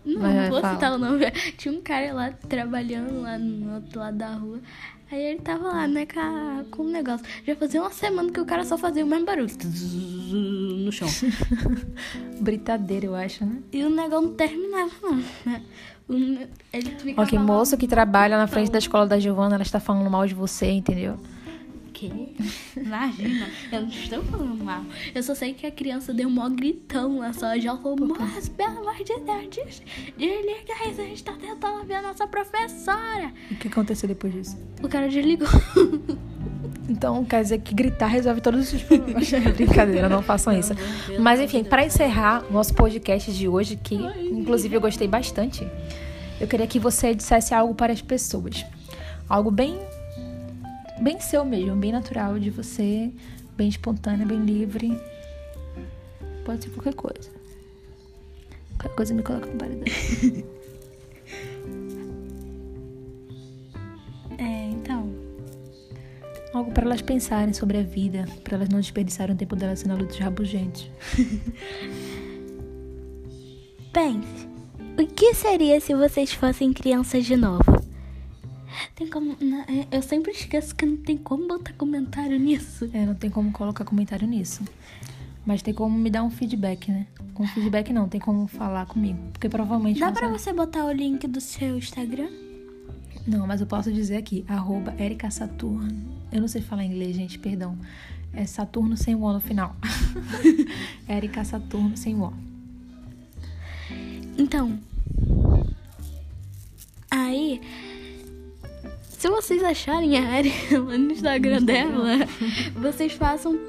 Não, 0.06 0.22
vai, 0.22 0.34
não 0.44 0.50
vou 0.52 0.62
fala. 0.62 0.74
citar 0.76 0.94
o 0.94 0.98
nome. 1.00 1.32
Tinha 1.58 1.74
um 1.74 1.82
cara 1.82 2.14
lá 2.14 2.30
trabalhando 2.48 3.22
lá 3.24 3.36
no 3.40 3.74
outro 3.74 4.00
lado 4.00 4.16
da 4.16 4.36
rua. 4.36 4.60
Aí 5.12 5.20
ele 5.20 5.40
tava 5.40 5.70
lá, 5.70 5.88
né, 5.88 6.06
com, 6.06 6.20
a- 6.20 6.64
com 6.70 6.84
um 6.84 6.92
negócio. 6.92 7.26
Já 7.48 7.56
fazia 7.56 7.82
uma 7.82 7.90
semana 7.90 8.32
que 8.32 8.40
o 8.40 8.46
cara 8.46 8.64
só 8.64 8.78
fazia 8.78 9.04
o 9.04 9.08
mesmo 9.08 9.26
barulho. 9.26 9.48
No 10.86 10.92
chão. 10.92 11.08
Britadeira, 12.40 13.08
eu 13.08 13.16
acho, 13.16 13.44
né? 13.44 13.58
E 13.72 13.84
o 13.84 13.90
negócio 13.90 14.28
não 14.28 14.36
terminava, 14.36 14.92
não. 15.02 15.24
Né? 15.46 15.64
Ele 16.08 17.16
Ok, 17.18 17.38
moço 17.40 17.76
que 17.78 17.88
trabalha 17.88 18.38
na 18.38 18.48
frente 18.48 18.70
da 18.72 18.78
escola 18.78 19.08
da 19.08 19.20
Giovana, 19.20 19.56
ela 19.56 19.64
está 19.64 19.80
falando 19.80 20.10
mal 20.10 20.26
de 20.28 20.34
você, 20.36 20.68
entendeu? 20.70 21.18
quê? 21.94 22.12
Imagina, 22.76 23.48
eu 23.72 23.82
não 23.84 23.88
estou 23.88 24.22
falando 24.26 24.62
mal. 24.64 24.84
Eu 25.16 25.24
só 25.24 25.34
sei 25.34 25.54
que 25.54 25.66
a 25.66 25.72
criança 25.72 26.14
deu 26.14 26.28
um 26.28 26.32
maior 26.32 26.50
gritão 26.52 27.20
lá 27.20 27.32
só. 27.32 27.58
Já 27.58 27.76
falou, 27.78 28.14
mas 28.20 28.50
pelo 28.50 28.80
amor 28.80 28.98
de 28.98 29.06
Deus, 29.22 29.48
des- 29.50 29.82
desliga 30.18 30.90
isso, 30.92 31.00
a 31.02 31.06
gente 31.06 31.24
tá 31.24 31.32
tentando 31.40 31.86
ver 31.86 31.94
a 31.96 32.02
nossa 32.02 32.28
professora. 32.28 33.32
O 33.50 33.56
que 33.56 33.70
aconteceu 33.70 34.10
depois 34.10 34.34
disso? 34.34 34.58
O 34.84 34.90
cara 34.90 35.08
desligou. 35.08 35.48
Então, 36.88 37.26
quer 37.26 37.42
dizer 37.42 37.60
que 37.60 37.74
gritar 37.74 38.08
resolve 38.08 38.42
todos 38.42 38.72
os 38.72 38.82
problemas. 38.84 39.30
Brincadeira, 39.56 40.08
não 40.08 40.22
façam 40.22 40.58
isso. 40.58 40.74
Mas 41.20 41.40
enfim, 41.40 41.64
para 41.64 41.86
encerrar 41.86 42.44
o 42.50 42.54
nosso 42.54 42.74
podcast 42.74 43.32
de 43.34 43.48
hoje, 43.48 43.76
que 43.76 43.96
inclusive 43.96 44.76
eu 44.76 44.82
gostei 44.82 45.08
bastante, 45.08 45.68
eu 46.40 46.48
queria 46.48 46.68
que 46.68 46.80
você 46.80 47.16
dissesse 47.16 47.54
algo 47.54 47.74
para 47.74 47.92
as 47.92 48.02
pessoas. 48.02 48.66
Algo 49.28 49.50
bem 49.50 49.80
bem 51.02 51.20
seu 51.20 51.44
mesmo, 51.44 51.76
bem 51.76 51.92
natural 51.92 52.40
de 52.40 52.50
você, 52.50 53.12
bem 53.58 53.68
espontâneo, 53.68 54.26
bem 54.26 54.40
livre. 54.40 55.00
Pode 56.46 56.64
ser 56.64 56.70
qualquer 56.70 56.94
coisa. 56.94 57.30
Qualquer 58.78 58.96
coisa 58.96 59.14
me 59.14 59.24
coloca 59.24 59.48
no 59.48 59.58
paredão. 59.58 59.84
Algo 66.56 66.72
para 66.72 66.86
elas 66.86 67.02
pensarem 67.02 67.54
sobre 67.54 67.78
a 67.78 67.84
vida, 67.84 68.26
para 68.44 68.56
elas 68.56 68.70
não 68.70 68.80
desperdiçarem 68.80 69.36
o 69.36 69.38
tempo 69.38 69.56
delas 69.58 69.80
sendo 69.80 69.94
adultos 69.94 70.18
rabugentos. 70.18 70.90
Pense, 73.92 74.48
o 74.98 75.06
que 75.06 75.34
seria 75.34 75.80
se 75.82 75.94
vocês 75.94 76.32
fossem 76.34 76.72
crianças 76.72 77.26
de 77.26 77.36
novo? 77.36 77.64
Tem 78.96 79.08
como. 79.10 79.36
na- 79.42 79.66
é, 79.68 79.88
Eu 79.92 80.02
sempre 80.02 80.32
esqueço 80.32 80.74
que 80.76 80.86
não 80.86 80.98
tem 80.98 81.18
como 81.18 81.48
botar 81.48 81.74
comentário 81.74 82.40
nisso. 82.40 82.90
É, 82.94 83.06
não 83.06 83.16
tem 83.16 83.30
como 83.30 83.52
colocar 83.52 83.84
comentário 83.84 84.28
nisso. 84.28 84.64
Mas 85.46 85.62
tem 85.62 85.74
como 85.74 85.98
me 85.98 86.10
dar 86.10 86.24
um 86.24 86.32
feedback, 86.32 86.90
né? 86.90 87.06
Um 87.38 87.46
feedback 87.48 87.92
não, 87.94 88.08
tem 88.10 88.20
como 88.20 88.48
falar 88.48 88.86
comigo. 88.86 89.20
Porque 89.34 89.50
provavelmente. 89.50 90.00
Dá 90.00 90.12
pra 90.12 90.28
você 90.30 90.54
botar 90.54 90.86
o 90.86 90.92
link 90.92 91.28
do 91.28 91.40
seu 91.42 91.78
Instagram? 91.78 92.30
Não, 93.28 93.48
mas 93.48 93.60
eu 93.60 93.66
posso 93.66 93.92
dizer 93.92 94.18
aqui, 94.18 94.46
arroba 94.48 94.94
Erika 95.00 95.32
Saturno. 95.32 95.90
Eu 96.32 96.42
não 96.42 96.48
sei 96.48 96.62
falar 96.62 96.84
inglês, 96.84 97.16
gente, 97.16 97.40
perdão. 97.40 97.78
É 98.34 98.46
Saturno 98.46 98.96
sem 98.96 99.16
o 99.16 99.34
no 99.34 99.40
final. 99.40 99.76
Erika 101.10 101.44
Saturno 101.44 101.98
sem 101.98 102.16
o 102.16 102.26
O. 102.26 102.34
Então. 104.38 104.78
Aí. 107.10 107.62
Se 109.10 109.30
vocês 109.30 109.64
acharem 109.64 110.18
a 110.18 110.38
Erika 110.38 110.80
lá 110.80 110.98
no 110.98 111.12
Instagram 111.12 111.64
dela, 111.64 112.18
vocês 112.76 113.14
façam. 113.14 113.60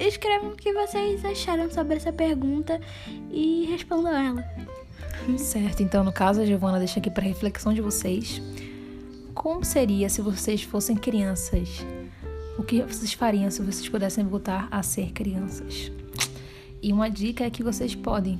Escrevam 0.00 0.52
o 0.52 0.56
que 0.56 0.72
vocês 0.72 1.24
acharam 1.24 1.70
sobre 1.70 1.96
essa 1.96 2.12
pergunta 2.12 2.80
e 3.30 3.66
respondam 3.70 4.12
ela. 4.12 4.44
Certo, 5.38 5.82
então 5.82 6.04
no 6.04 6.12
caso 6.12 6.40
a 6.40 6.46
Giovana 6.46 6.78
deixa 6.78 7.00
aqui 7.00 7.10
para 7.10 7.24
reflexão 7.24 7.72
de 7.72 7.80
vocês. 7.80 8.40
Como 9.34 9.64
seria 9.64 10.08
se 10.08 10.20
vocês 10.20 10.62
fossem 10.62 10.96
crianças? 10.96 11.84
O 12.58 12.62
que 12.62 12.82
vocês 12.82 13.12
fariam 13.12 13.50
se 13.50 13.62
vocês 13.62 13.88
pudessem 13.88 14.24
voltar 14.24 14.68
a 14.70 14.82
ser 14.82 15.12
crianças? 15.12 15.90
E 16.82 16.92
uma 16.92 17.08
dica 17.10 17.44
é 17.44 17.50
que 17.50 17.62
vocês 17.62 17.94
podem, 17.94 18.38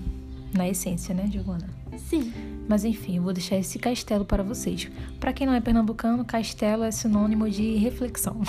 na 0.55 0.69
essência, 0.69 1.15
né, 1.15 1.29
Giovana? 1.31 1.69
Sim. 1.97 2.33
Mas 2.69 2.85
enfim, 2.85 3.17
eu 3.17 3.23
vou 3.23 3.33
deixar 3.33 3.57
esse 3.57 3.79
castelo 3.79 4.25
para 4.25 4.43
vocês. 4.43 4.89
Para 5.19 5.33
quem 5.33 5.47
não 5.47 5.55
é 5.55 5.61
pernambucano, 5.61 6.25
castelo 6.25 6.85
é 6.85 6.91
sinônimo 6.91 7.49
de 7.49 7.77
reflexão. 7.77 8.41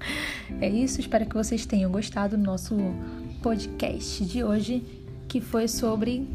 é 0.60 0.68
isso, 0.68 1.00
espero 1.00 1.26
que 1.26 1.34
vocês 1.34 1.66
tenham 1.66 1.90
gostado 1.90 2.36
do 2.36 2.42
nosso 2.42 2.74
podcast 3.42 4.24
de 4.24 4.42
hoje, 4.42 4.82
que 5.28 5.40
foi 5.40 5.68
sobre 5.68 6.26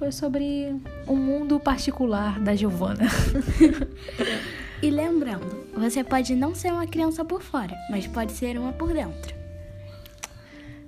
foi 0.00 0.10
sobre 0.10 0.74
o 1.06 1.14
mundo 1.14 1.60
particular 1.60 2.40
da 2.40 2.56
Giovana. 2.56 3.06
E 4.82 4.88
lembrando, 4.88 5.68
você 5.74 6.02
pode 6.02 6.34
não 6.34 6.54
ser 6.54 6.72
uma 6.72 6.86
criança 6.86 7.22
por 7.22 7.42
fora, 7.42 7.76
mas 7.90 8.06
pode 8.06 8.32
ser 8.32 8.56
uma 8.56 8.72
por 8.72 8.94
dentro. 8.94 9.34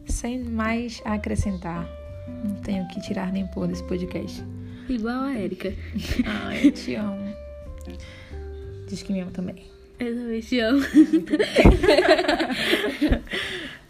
Sem 0.07 0.43
mais 0.43 1.03
a 1.05 1.13
acrescentar. 1.13 1.87
Não 2.43 2.55
tenho 2.63 2.89
que 2.89 3.03
tirar 3.03 3.31
nem 3.31 3.47
pôr 3.49 3.69
desse 3.69 3.85
podcast. 3.85 4.43
Igual 4.89 5.25
a 5.25 5.39
Erika. 5.39 5.75
Ai, 6.25 6.69
eu 6.69 6.73
te 6.73 6.95
amo. 6.95 7.37
Diz 8.89 9.03
que 9.03 9.13
me 9.13 9.21
ama 9.21 9.31
também. 9.31 9.63
Eu 10.01 10.17
também 10.17 10.41
te 10.41 10.59
amo. 10.59 10.81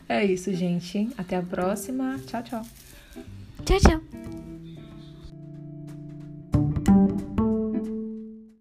É 0.08 0.24
isso, 0.26 0.52
gente. 0.52 1.08
Até 1.16 1.36
a 1.36 1.42
próxima. 1.42 2.20
Tchau, 2.26 2.42
tchau. 2.42 2.62
Tchau, 3.64 3.78
tchau. 3.78 4.51